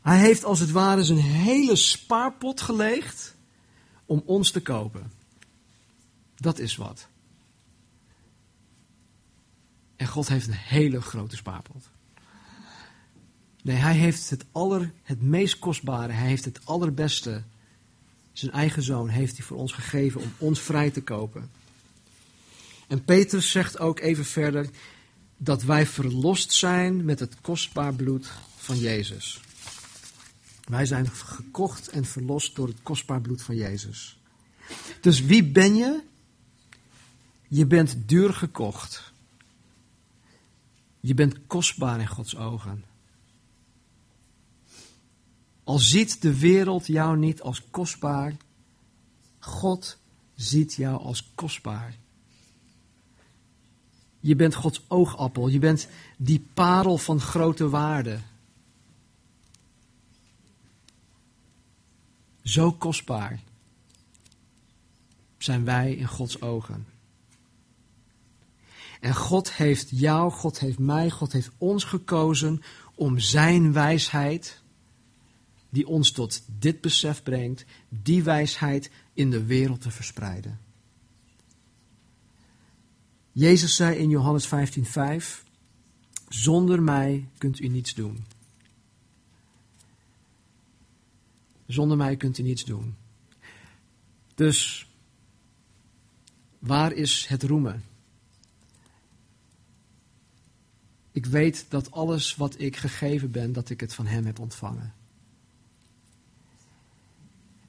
Hij 0.00 0.18
heeft 0.18 0.44
als 0.44 0.60
het 0.60 0.70
ware 0.70 1.04
zijn 1.04 1.18
hele 1.18 1.76
spaarpot 1.76 2.60
geleegd 2.60 3.34
om 4.06 4.22
ons 4.24 4.50
te 4.50 4.60
kopen. 4.60 5.12
Dat 6.36 6.58
is 6.58 6.76
wat. 6.76 7.08
En 9.96 10.06
God 10.06 10.28
heeft 10.28 10.46
een 10.46 10.52
hele 10.52 11.00
grote 11.00 11.36
spaarpot. 11.36 11.90
Nee, 13.62 13.76
hij 13.76 13.94
heeft 13.94 14.30
het, 14.30 14.44
aller, 14.52 14.92
het 15.02 15.22
meest 15.22 15.58
kostbare, 15.58 16.12
hij 16.12 16.26
heeft 16.26 16.44
het 16.44 16.66
allerbeste. 16.66 17.42
Zijn 18.38 18.52
eigen 18.52 18.82
zoon 18.82 19.08
heeft 19.08 19.36
hij 19.36 19.46
voor 19.46 19.56
ons 19.56 19.72
gegeven 19.72 20.20
om 20.20 20.32
ons 20.38 20.60
vrij 20.60 20.90
te 20.90 21.02
kopen. 21.02 21.50
En 22.86 23.04
Petrus 23.04 23.50
zegt 23.50 23.78
ook 23.78 24.00
even 24.00 24.24
verder 24.24 24.70
dat 25.36 25.62
wij 25.62 25.86
verlost 25.86 26.52
zijn 26.52 27.04
met 27.04 27.20
het 27.20 27.40
kostbaar 27.40 27.94
bloed 27.94 28.30
van 28.56 28.78
Jezus. 28.78 29.40
Wij 30.64 30.86
zijn 30.86 31.10
gekocht 31.10 31.88
en 31.88 32.04
verlost 32.04 32.56
door 32.56 32.68
het 32.68 32.82
kostbaar 32.82 33.20
bloed 33.20 33.42
van 33.42 33.56
Jezus. 33.56 34.18
Dus 35.00 35.20
wie 35.20 35.44
ben 35.44 35.76
je? 35.76 36.00
Je 37.48 37.66
bent 37.66 37.96
duur 38.06 38.34
gekocht. 38.34 39.12
Je 41.00 41.14
bent 41.14 41.36
kostbaar 41.46 42.00
in 42.00 42.08
Gods 42.08 42.36
ogen. 42.36 42.84
Al 45.68 45.78
ziet 45.78 46.22
de 46.22 46.38
wereld 46.38 46.86
jou 46.86 47.16
niet 47.16 47.40
als 47.40 47.62
kostbaar, 47.70 48.36
God 49.38 49.98
ziet 50.34 50.74
jou 50.74 51.00
als 51.02 51.30
kostbaar. 51.34 51.96
Je 54.20 54.36
bent 54.36 54.54
Gods 54.54 54.82
oogappel, 54.86 55.48
je 55.48 55.58
bent 55.58 55.88
die 56.16 56.46
parel 56.54 56.98
van 56.98 57.20
grote 57.20 57.68
waarde. 57.68 58.18
Zo 62.42 62.72
kostbaar 62.72 63.40
zijn 65.38 65.64
wij 65.64 65.92
in 65.94 66.08
Gods 66.08 66.40
ogen. 66.40 66.86
En 69.00 69.14
God 69.14 69.52
heeft 69.52 69.88
jou, 69.90 70.30
God 70.30 70.58
heeft 70.58 70.78
mij, 70.78 71.10
God 71.10 71.32
heeft 71.32 71.50
ons 71.58 71.84
gekozen 71.84 72.62
om 72.94 73.18
Zijn 73.18 73.72
wijsheid, 73.72 74.60
die 75.70 75.86
ons 75.86 76.10
tot 76.10 76.42
dit 76.58 76.80
besef 76.80 77.22
brengt, 77.22 77.64
die 77.88 78.22
wijsheid 78.22 78.90
in 79.12 79.30
de 79.30 79.44
wereld 79.44 79.80
te 79.80 79.90
verspreiden. 79.90 80.60
Jezus 83.32 83.76
zei 83.76 83.96
in 83.96 84.08
Johannes 84.08 84.48
15:5: 84.48 85.42
Zonder 86.28 86.82
mij 86.82 87.28
kunt 87.38 87.60
u 87.60 87.68
niets 87.68 87.94
doen. 87.94 88.24
Zonder 91.66 91.96
mij 91.96 92.16
kunt 92.16 92.38
u 92.38 92.42
niets 92.42 92.64
doen. 92.64 92.96
Dus 94.34 94.88
waar 96.58 96.92
is 96.92 97.26
het 97.26 97.42
roemen? 97.42 97.84
Ik 101.12 101.26
weet 101.26 101.66
dat 101.68 101.90
alles 101.90 102.36
wat 102.36 102.60
ik 102.60 102.76
gegeven 102.76 103.30
ben, 103.30 103.52
dat 103.52 103.70
ik 103.70 103.80
het 103.80 103.94
van 103.94 104.06
Hem 104.06 104.26
heb 104.26 104.38
ontvangen. 104.38 104.94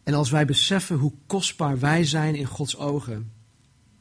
En 0.10 0.16
als 0.16 0.30
wij 0.30 0.46
beseffen 0.46 0.98
hoe 0.98 1.14
kostbaar 1.26 1.80
wij 1.80 2.06
zijn 2.06 2.36
in 2.36 2.46
Gods 2.46 2.78
ogen, 2.78 3.32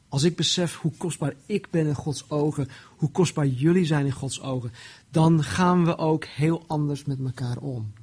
als 0.07 0.23
ik 0.23 0.35
besef 0.35 0.75
hoe 0.75 0.91
kostbaar 0.97 1.33
ik 1.45 1.69
ben 1.69 1.87
in 1.87 1.95
Gods 1.95 2.29
ogen, 2.29 2.69
hoe 2.97 3.11
kostbaar 3.11 3.47
jullie 3.47 3.85
zijn 3.85 4.05
in 4.05 4.11
Gods 4.11 4.41
ogen, 4.41 4.71
dan 5.09 5.43
gaan 5.43 5.85
we 5.85 5.97
ook 5.97 6.25
heel 6.25 6.63
anders 6.67 7.05
met 7.05 7.19
elkaar 7.19 7.57
om. 7.57 7.93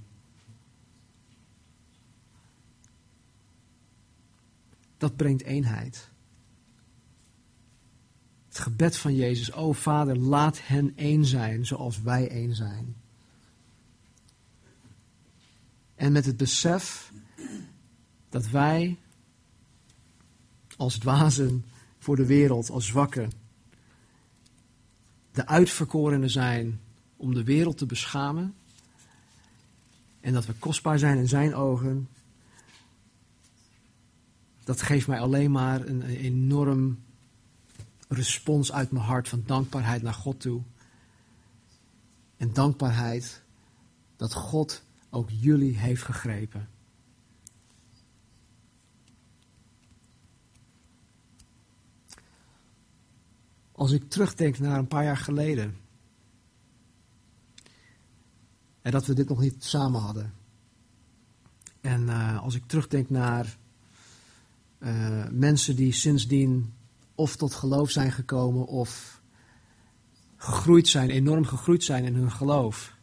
Dat 4.97 5.17
brengt 5.17 5.43
eenheid. 5.43 6.09
Het 8.49 8.59
gebed 8.59 8.97
van 8.97 9.15
Jezus, 9.15 9.53
o 9.53 9.73
Vader, 9.73 10.19
laat 10.19 10.61
hen 10.63 10.93
één 10.97 11.25
zijn 11.25 11.67
zoals 11.67 12.01
wij 12.01 12.29
één 12.29 12.55
zijn. 12.55 12.97
En 15.95 16.13
met 16.13 16.25
het 16.27 16.37
besef 16.37 17.15
dat 18.37 18.51
wij 18.51 18.99
als 20.77 20.99
dwazen 20.99 21.65
voor 21.99 22.17
de 22.17 22.27
wereld, 22.27 22.71
als 22.71 22.87
zwakken, 22.87 23.31
de 25.33 25.47
uitverkorenen 25.47 26.31
zijn 26.31 26.81
om 27.17 27.35
de 27.35 27.45
wereld 27.45 27.79
te 27.79 27.87
beschamen. 27.87 28.55
En 30.21 30.33
dat 30.33 30.47
we 30.47 30.53
kostbaar 30.53 30.99
zijn 30.99 31.19
in 31.19 31.29
zijn 31.29 31.55
ogen. 31.55 32.09
Dat 34.65 34.83
geeft 34.83 35.07
mij 35.07 35.21
alleen 35.21 35.51
maar 35.51 35.87
een 35.87 36.03
enorm 36.03 36.99
respons 38.09 38.73
uit 38.73 38.91
mijn 38.91 39.05
hart 39.05 39.29
van 39.29 39.43
dankbaarheid 39.47 40.03
naar 40.03 40.15
God 40.15 40.41
toe. 40.41 40.63
En 42.37 42.53
dankbaarheid 42.53 43.43
dat 44.17 44.35
God 44.35 44.83
ook 45.11 45.31
jullie 45.31 45.79
heeft 45.79 46.03
gegrepen. 46.03 46.76
Als 53.77 53.91
ik 53.91 54.11
terugdenk 54.11 54.59
naar 54.59 54.79
een 54.79 54.87
paar 54.87 55.05
jaar 55.05 55.17
geleden. 55.17 55.77
En 58.83 58.91
dat 58.91 59.07
we 59.07 59.15
dit 59.15 59.29
nog 59.29 59.41
niet 59.41 59.65
samen 59.65 60.01
hadden. 60.01 60.35
En 61.81 62.03
uh, 62.03 62.43
als 62.43 62.55
ik 62.55 62.67
terugdenk 62.67 63.11
naar 63.11 63.57
uh, 64.79 65.29
mensen 65.31 65.77
die 65.77 65.93
sindsdien 65.93 66.75
of 67.15 67.37
tot 67.37 67.55
geloof 67.55 67.91
zijn 67.91 68.13
gekomen 68.13 68.67
of 68.67 69.21
gegroeid 70.37 70.89
zijn, 70.89 71.11
enorm 71.11 71.45
gegroeid 71.45 71.85
zijn 71.85 72.05
in 72.05 72.15
hun 72.15 72.33
geloof. 72.33 72.97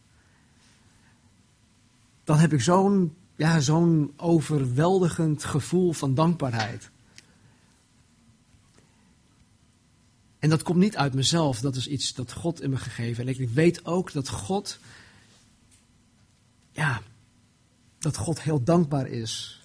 Dan 2.23 2.38
heb 2.38 2.53
ik 2.53 2.62
zo'n 2.62 3.15
ja, 3.36 3.59
zo'n 3.59 4.13
overweldigend 4.17 5.43
gevoel 5.43 5.93
van 5.93 6.13
dankbaarheid. 6.13 6.91
En 10.43 10.49
dat 10.49 10.63
komt 10.63 10.79
niet 10.79 10.97
uit 10.97 11.13
mezelf, 11.13 11.60
dat 11.60 11.75
is 11.75 11.88
iets 11.88 12.13
dat 12.13 12.32
God 12.32 12.62
in 12.62 12.69
me 12.69 12.77
gegeven. 12.77 13.27
En 13.27 13.39
ik 13.39 13.49
weet 13.49 13.86
ook 13.86 14.12
dat 14.12 14.29
God, 14.29 14.79
ja, 16.71 17.01
dat 17.99 18.17
God 18.17 18.41
heel 18.41 18.63
dankbaar 18.63 19.08
is 19.08 19.62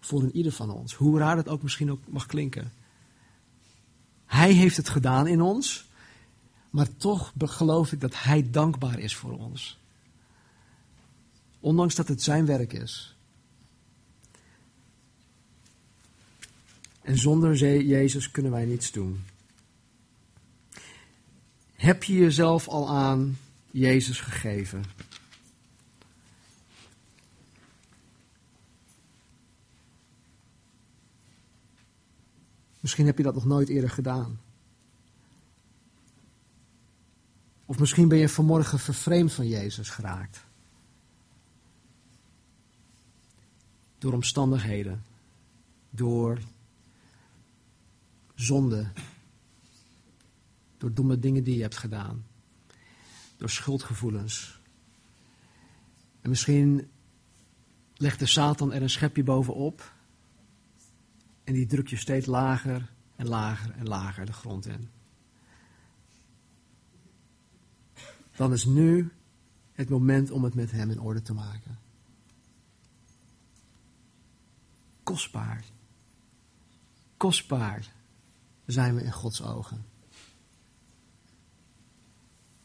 voor 0.00 0.22
een 0.22 0.36
ieder 0.36 0.52
van 0.52 0.70
ons. 0.70 0.94
Hoe 0.94 1.18
raar 1.18 1.36
het 1.36 1.48
ook 1.48 1.62
misschien 1.62 1.90
ook 1.90 2.00
mag 2.08 2.26
klinken. 2.26 2.72
Hij 4.26 4.52
heeft 4.52 4.76
het 4.76 4.88
gedaan 4.88 5.26
in 5.26 5.40
ons, 5.40 5.84
maar 6.70 6.96
toch 6.96 7.32
geloof 7.38 7.92
ik 7.92 8.00
dat 8.00 8.22
Hij 8.22 8.50
dankbaar 8.50 8.98
is 8.98 9.16
voor 9.16 9.38
ons. 9.38 9.78
Ondanks 11.60 11.94
dat 11.94 12.08
het 12.08 12.22
Zijn 12.22 12.46
werk 12.46 12.72
is. 12.72 13.16
En 17.02 17.18
zonder 17.18 17.56
Jezus 17.84 18.30
kunnen 18.30 18.52
wij 18.52 18.64
niets 18.64 18.92
doen. 18.92 19.24
Heb 21.78 22.04
je 22.04 22.14
jezelf 22.14 22.68
al 22.68 22.88
aan 22.88 23.38
Jezus 23.70 24.20
gegeven? 24.20 24.84
Misschien 32.80 33.06
heb 33.06 33.16
je 33.16 33.22
dat 33.22 33.34
nog 33.34 33.44
nooit 33.44 33.68
eerder 33.68 33.90
gedaan. 33.90 34.40
Of 37.64 37.78
misschien 37.78 38.08
ben 38.08 38.18
je 38.18 38.28
vanmorgen 38.28 38.78
vervreemd 38.78 39.32
van 39.32 39.48
Jezus 39.48 39.90
geraakt. 39.90 40.44
Door 43.98 44.12
omstandigheden, 44.12 45.04
door 45.90 46.38
zonde, 48.34 48.90
door 50.78 50.94
domme 50.94 51.18
dingen 51.18 51.44
die 51.44 51.56
je 51.56 51.62
hebt 51.62 51.76
gedaan, 51.76 52.26
door 53.36 53.50
schuldgevoelens. 53.50 54.60
En 56.20 56.28
misschien 56.28 56.90
legt 57.94 58.18
de 58.18 58.26
Satan 58.26 58.72
er 58.72 58.82
een 58.82 58.90
schepje 58.90 59.22
bovenop 59.22 59.92
en 61.44 61.52
die 61.54 61.66
druk 61.66 61.88
je 61.88 61.96
steeds 61.96 62.26
lager 62.26 62.92
en 63.16 63.28
lager 63.28 63.74
en 63.74 63.88
lager 63.88 64.26
de 64.26 64.32
grond 64.32 64.66
in. 64.66 64.88
Dan 68.36 68.52
is 68.52 68.64
nu 68.64 69.12
het 69.72 69.88
moment 69.88 70.30
om 70.30 70.44
het 70.44 70.54
met 70.54 70.70
hem 70.70 70.90
in 70.90 71.00
orde 71.00 71.22
te 71.22 71.32
maken. 71.32 71.78
Kostbaar. 75.02 75.64
Kostbaar 77.16 77.92
zijn 78.66 78.94
we 78.94 79.02
in 79.02 79.12
Gods 79.12 79.42
ogen. 79.42 79.84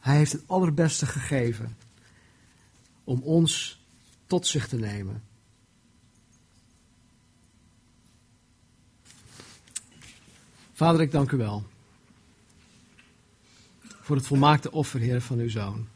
Hij 0.04 0.16
heeft 0.16 0.32
het 0.32 0.42
allerbeste 0.46 1.06
gegeven 1.06 1.76
om 3.04 3.22
ons 3.22 3.80
tot 4.26 4.46
zich 4.46 4.68
te 4.68 4.76
nemen. 4.76 5.22
Vader, 10.72 11.00
ik 11.00 11.10
dank 11.10 11.30
u 11.30 11.36
wel 11.36 11.64
voor 13.80 14.16
het 14.16 14.26
volmaakte 14.26 14.72
offer, 14.72 15.00
Heer, 15.00 15.20
van 15.20 15.38
uw 15.38 15.48
Zoon. 15.48 15.88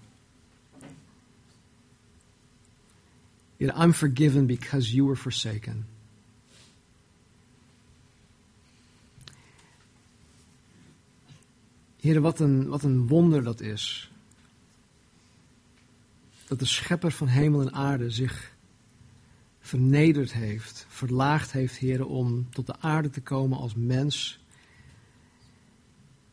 Heer, 3.57 3.83
I'm 3.83 3.92
forgiven 3.92 4.47
because 4.47 4.94
you 4.94 5.07
were 5.07 5.16
forsaken. 5.16 5.87
Heer, 12.09 12.21
wat 12.21 12.40
een, 12.40 12.68
wat 12.68 12.83
een 12.83 13.07
wonder 13.07 13.42
dat 13.42 13.61
is. 13.61 14.11
Dat 16.47 16.59
de 16.59 16.64
schepper 16.64 17.12
van 17.12 17.27
hemel 17.27 17.61
en 17.61 17.73
aarde 17.73 18.11
zich 18.11 18.55
vernederd 19.61 20.33
heeft, 20.33 20.87
verlaagd 20.88 21.53
heeft, 21.53 21.77
Heer, 21.77 22.07
om 22.07 22.51
tot 22.51 22.66
de 22.66 22.81
aarde 22.81 23.11
te 23.11 23.21
komen 23.21 23.59
als 23.59 23.75
mens 23.75 24.40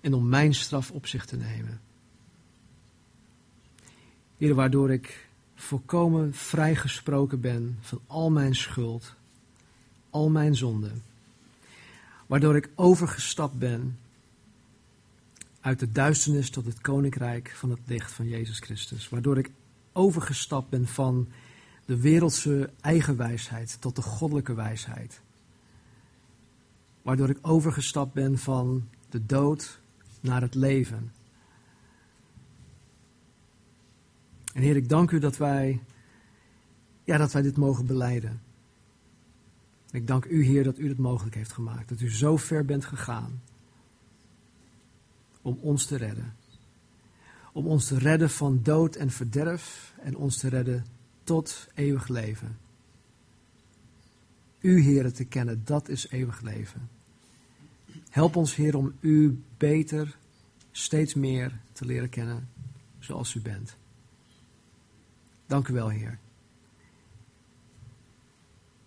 en 0.01 0.13
om 0.13 0.29
mijn 0.29 0.53
straf 0.53 0.91
op 0.91 1.07
zich 1.07 1.25
te 1.25 1.37
nemen. 1.37 1.81
Heer, 4.37 4.55
waardoor 4.55 4.91
ik 4.91 5.27
volkomen 5.55 6.33
vrijgesproken 6.33 7.41
ben 7.41 7.77
van 7.81 8.01
al 8.07 8.31
mijn 8.31 8.55
schuld, 8.55 9.15
al 10.09 10.29
mijn 10.29 10.55
zonden. 10.55 11.03
Waardoor 12.25 12.55
ik 12.55 12.69
overgestapt 12.75 13.59
ben 13.59 13.97
uit 15.65 15.79
de 15.79 15.91
duisternis 15.91 16.49
tot 16.49 16.65
het 16.65 16.81
koninkrijk 16.81 17.53
van 17.55 17.69
het 17.69 17.79
licht 17.85 18.11
van 18.11 18.27
Jezus 18.27 18.59
Christus. 18.59 19.09
Waardoor 19.09 19.37
ik 19.37 19.51
overgestapt 19.93 20.69
ben 20.69 20.87
van 20.87 21.27
de 21.85 21.99
wereldse 21.99 22.69
eigen 22.81 23.17
wijsheid 23.17 23.77
tot 23.81 23.95
de 23.95 24.01
goddelijke 24.01 24.53
wijsheid. 24.53 25.21
Waardoor 27.01 27.29
ik 27.29 27.37
overgestapt 27.41 28.13
ben 28.13 28.37
van 28.37 28.89
de 29.09 29.25
dood 29.25 29.79
naar 30.19 30.41
het 30.41 30.55
leven. 30.55 31.11
En 34.53 34.61
Heer, 34.61 34.75
ik 34.75 34.89
dank 34.89 35.11
u 35.11 35.19
dat 35.19 35.37
wij, 35.37 35.81
ja, 37.03 37.17
dat 37.17 37.31
wij 37.31 37.41
dit 37.41 37.57
mogen 37.57 37.85
beleiden. 37.85 38.41
Ik 39.91 40.07
dank 40.07 40.25
u, 40.25 40.43
Heer, 40.43 40.63
dat 40.63 40.79
u 40.79 40.89
het 40.89 40.97
mogelijk 40.97 41.35
heeft 41.35 41.53
gemaakt. 41.53 41.89
Dat 41.89 42.01
u 42.01 42.11
zo 42.11 42.37
ver 42.37 42.65
bent 42.65 42.85
gegaan 42.85 43.41
om 45.45 45.57
ons 45.61 45.85
te 45.85 45.97
redden. 45.97 46.33
Om 47.53 47.67
ons 47.67 47.87
te 47.87 47.97
redden 47.97 48.29
van 48.29 48.59
dood 48.63 48.95
en 48.95 49.11
verderf 49.11 49.93
en 50.01 50.15
ons 50.15 50.37
te 50.37 50.49
redden 50.49 50.85
tot 51.23 51.67
eeuwig 51.73 52.07
leven. 52.07 52.57
U, 54.59 54.81
Heer, 54.81 55.13
te 55.13 55.25
kennen, 55.25 55.61
dat 55.65 55.89
is 55.89 56.09
eeuwig 56.09 56.41
leven. 56.41 56.89
Help 58.09 58.35
ons, 58.35 58.55
Heer, 58.55 58.75
om 58.75 58.93
U 58.99 59.43
beter, 59.57 60.17
steeds 60.71 61.13
meer 61.13 61.59
te 61.71 61.85
leren 61.85 62.09
kennen 62.09 62.49
zoals 62.99 63.35
U 63.35 63.41
bent. 63.41 63.77
Dank 65.45 65.67
u 65.67 65.73
wel, 65.73 65.89
Heer. 65.89 66.19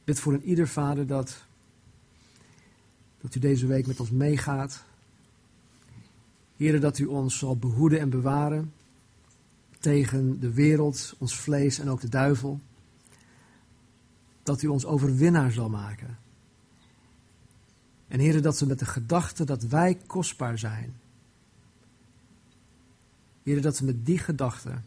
Bid 0.04 0.20
voor 0.20 0.32
een 0.32 0.44
ieder 0.44 0.68
vader 0.68 1.06
dat, 1.06 1.44
dat 3.20 3.34
u 3.34 3.40
deze 3.40 3.66
week 3.66 3.86
met 3.86 4.00
ons 4.00 4.10
meegaat. 4.10 4.84
Heer, 6.58 6.80
dat 6.80 6.98
u 6.98 7.04
ons 7.04 7.38
zal 7.38 7.56
behoeden 7.56 8.00
en 8.00 8.10
bewaren 8.10 8.72
tegen 9.78 10.40
de 10.40 10.52
wereld, 10.52 11.14
ons 11.18 11.36
vlees 11.36 11.78
en 11.78 11.88
ook 11.88 12.00
de 12.00 12.08
duivel. 12.08 12.60
Dat 14.42 14.62
u 14.62 14.66
ons 14.66 14.84
overwinnaar 14.84 15.52
zal 15.52 15.68
maken. 15.68 16.18
En 18.08 18.20
heren, 18.20 18.42
dat 18.42 18.58
we 18.58 18.66
met 18.66 18.78
de 18.78 18.84
gedachte 18.84 19.44
dat 19.44 19.62
wij 19.62 19.98
kostbaar 20.06 20.58
zijn. 20.58 20.94
Heren, 23.42 23.62
dat 23.62 23.78
we 23.78 23.84
met 23.84 24.06
die 24.06 24.18
gedachte 24.18 24.80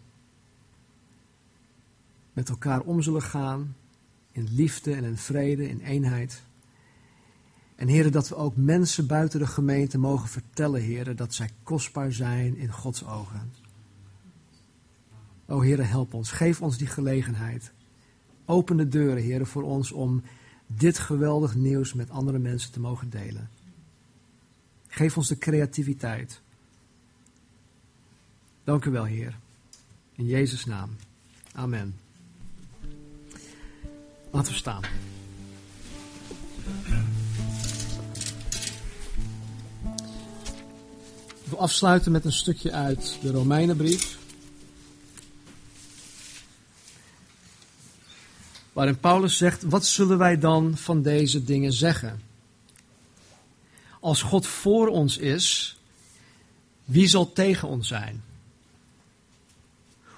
met 2.33 2.49
elkaar 2.49 2.81
om 2.81 3.01
zullen 3.01 3.21
gaan 3.21 3.75
in 4.31 4.47
liefde 4.51 4.93
en 4.93 5.03
in 5.03 5.17
vrede, 5.17 5.69
in 5.69 5.79
eenheid. 5.79 6.43
En 7.81 7.87
heren, 7.87 8.11
dat 8.11 8.29
we 8.29 8.35
ook 8.35 8.55
mensen 8.55 9.07
buiten 9.07 9.39
de 9.39 9.47
gemeente 9.47 9.97
mogen 9.97 10.29
vertellen, 10.29 10.81
heren, 10.81 11.15
dat 11.15 11.33
zij 11.33 11.49
kostbaar 11.63 12.13
zijn 12.13 12.57
in 12.57 12.71
Gods 12.71 13.05
ogen. 13.05 13.53
O 15.45 15.59
heren, 15.59 15.87
help 15.87 16.13
ons. 16.13 16.31
Geef 16.31 16.61
ons 16.61 16.77
die 16.77 16.87
gelegenheid. 16.87 17.71
Open 18.45 18.77
de 18.77 18.87
deuren, 18.87 19.23
heren, 19.23 19.47
voor 19.47 19.63
ons 19.63 19.91
om 19.91 20.23
dit 20.67 20.97
geweldig 20.97 21.55
nieuws 21.55 21.93
met 21.93 22.09
andere 22.09 22.39
mensen 22.39 22.71
te 22.71 22.79
mogen 22.79 23.09
delen. 23.09 23.49
Geef 24.87 25.17
ons 25.17 25.27
de 25.27 25.37
creativiteit. 25.37 26.41
Dank 28.63 28.85
u 28.85 28.91
wel, 28.91 29.05
Heer. 29.05 29.37
In 30.15 30.25
Jezus' 30.25 30.65
naam. 30.65 30.89
Amen. 31.53 31.95
Laten 34.31 34.51
we 34.51 34.57
staan. 34.57 34.83
Wil 41.51 41.59
afsluiten 41.59 42.11
met 42.11 42.25
een 42.25 42.31
stukje 42.31 42.71
uit 42.71 43.17
de 43.21 43.31
Romeinenbrief. 43.31 44.17
Waarin 48.73 48.99
Paulus 48.99 49.37
zegt: 49.37 49.63
Wat 49.63 49.85
zullen 49.85 50.17
wij 50.17 50.37
dan 50.37 50.77
van 50.77 51.01
deze 51.01 51.43
dingen 51.43 51.73
zeggen? 51.73 52.21
Als 53.99 54.21
God 54.21 54.47
voor 54.47 54.87
ons 54.87 55.17
is, 55.17 55.77
wie 56.85 57.07
zal 57.07 57.33
tegen 57.33 57.67
ons 57.67 57.87
zijn? 57.87 58.23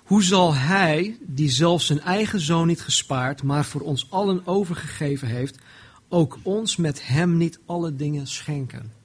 Hoe 0.03 0.23
zal 0.23 0.53
Hij, 0.53 1.17
die 1.21 1.49
zelfs 1.49 1.85
zijn 1.85 2.01
eigen 2.01 2.39
zoon 2.39 2.67
niet 2.67 2.81
gespaard, 2.81 3.43
maar 3.43 3.65
voor 3.65 3.81
ons 3.81 4.11
allen 4.11 4.47
overgegeven 4.47 5.27
heeft, 5.27 5.57
ook 6.07 6.39
ons 6.41 6.75
met 6.75 7.07
Hem 7.07 7.37
niet 7.37 7.59
alle 7.65 7.95
dingen 7.95 8.27
schenken? 8.27 9.02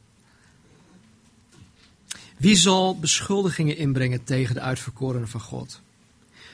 Wie 2.39 2.57
zal 2.57 2.99
beschuldigingen 2.99 3.77
inbrengen 3.77 4.25
tegen 4.25 4.55
de 4.55 4.61
uitverkorenen 4.61 5.29
van 5.29 5.41
God? 5.41 5.81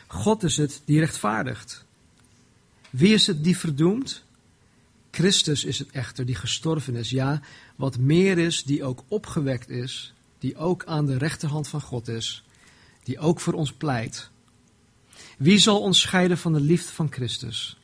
God 0.06 0.42
is 0.42 0.56
het 0.56 0.82
die 0.84 0.98
rechtvaardigt. 0.98 1.84
Wie 2.90 3.14
is 3.14 3.26
het 3.26 3.44
die 3.44 3.56
verdoemt? 3.56 4.22
Christus 5.10 5.64
is 5.64 5.78
het 5.78 5.90
echter 5.90 6.26
die 6.26 6.34
gestorven 6.34 6.96
is, 6.96 7.10
ja, 7.10 7.40
wat 7.76 7.98
meer 7.98 8.38
is, 8.38 8.64
die 8.64 8.84
ook 8.84 9.04
opgewekt 9.08 9.70
is, 9.70 10.14
die 10.38 10.56
ook 10.56 10.84
aan 10.84 11.06
de 11.06 11.18
rechterhand 11.18 11.68
van 11.68 11.80
God 11.80 12.08
is, 12.08 12.44
die 13.02 13.18
ook 13.18 13.40
voor 13.40 13.52
ons 13.52 13.72
pleit. 13.72 14.30
Wie 15.38 15.58
zal 15.58 15.80
ons 15.80 16.00
scheiden 16.00 16.38
van 16.38 16.52
de 16.52 16.60
liefde 16.60 16.92
van 16.92 17.12
Christus? 17.12 17.76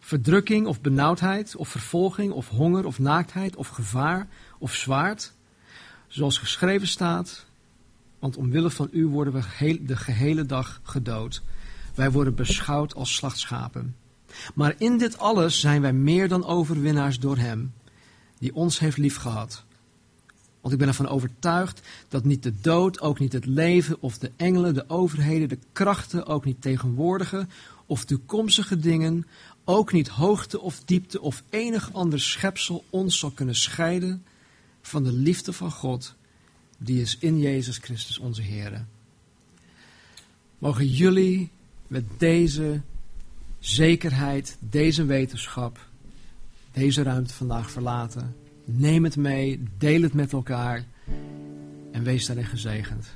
Verdrukking 0.00 0.66
of 0.66 0.80
benauwdheid, 0.80 1.56
of 1.56 1.68
vervolging, 1.68 2.32
of 2.32 2.48
honger, 2.48 2.86
of 2.86 2.98
naaktheid, 2.98 3.56
of 3.56 3.68
gevaar, 3.68 4.28
of 4.58 4.74
zwaard? 4.74 5.32
Zoals 6.08 6.38
geschreven 6.38 6.88
staat, 6.88 7.46
want 8.18 8.36
omwille 8.36 8.70
van 8.70 8.88
u 8.92 9.06
worden 9.06 9.32
we 9.32 9.82
de 9.84 9.96
gehele 9.96 10.46
dag 10.46 10.80
gedood. 10.82 11.42
Wij 11.94 12.10
worden 12.10 12.34
beschouwd 12.34 12.94
als 12.94 13.14
slachtschapen. 13.14 13.96
Maar 14.54 14.74
in 14.78 14.98
dit 14.98 15.18
alles 15.18 15.60
zijn 15.60 15.80
wij 15.80 15.92
meer 15.92 16.28
dan 16.28 16.44
overwinnaars 16.44 17.18
door 17.18 17.36
Hem, 17.36 17.72
die 18.38 18.54
ons 18.54 18.78
heeft 18.78 18.96
liefgehad. 18.96 19.64
Want 20.60 20.72
ik 20.72 20.78
ben 20.78 20.88
ervan 20.88 21.08
overtuigd 21.08 21.80
dat 22.08 22.24
niet 22.24 22.42
de 22.42 22.52
dood, 22.60 23.00
ook 23.00 23.18
niet 23.18 23.32
het 23.32 23.46
leven 23.46 23.96
of 24.00 24.18
de 24.18 24.30
engelen, 24.36 24.74
de 24.74 24.88
overheden, 24.88 25.48
de 25.48 25.58
krachten, 25.72 26.26
ook 26.26 26.44
niet 26.44 26.62
tegenwoordige 26.62 27.46
of 27.86 28.04
toekomstige 28.04 28.78
dingen, 28.78 29.26
ook 29.64 29.92
niet 29.92 30.08
hoogte 30.08 30.60
of 30.60 30.80
diepte 30.84 31.20
of 31.20 31.42
enig 31.50 31.92
ander 31.92 32.20
schepsel 32.20 32.84
ons 32.90 33.18
zal 33.18 33.30
kunnen 33.30 33.54
scheiden 33.54 34.24
van 34.86 35.04
de 35.04 35.12
liefde 35.12 35.52
van 35.52 35.70
God, 35.70 36.14
die 36.78 37.00
is 37.00 37.18
in 37.18 37.38
Jezus 37.38 37.78
Christus 37.78 38.18
onze 38.18 38.42
Heer. 38.42 38.86
Mogen 40.58 40.86
jullie 40.86 41.50
met 41.86 42.04
deze 42.18 42.80
zekerheid, 43.58 44.56
deze 44.60 45.04
wetenschap, 45.04 45.86
deze 46.72 47.02
ruimte 47.02 47.34
vandaag 47.34 47.70
verlaten. 47.70 48.36
Neem 48.64 49.04
het 49.04 49.16
mee, 49.16 49.62
deel 49.78 50.02
het 50.02 50.14
met 50.14 50.32
elkaar 50.32 50.84
en 51.92 52.02
wees 52.02 52.26
daarin 52.26 52.46
gezegend. 52.46 53.06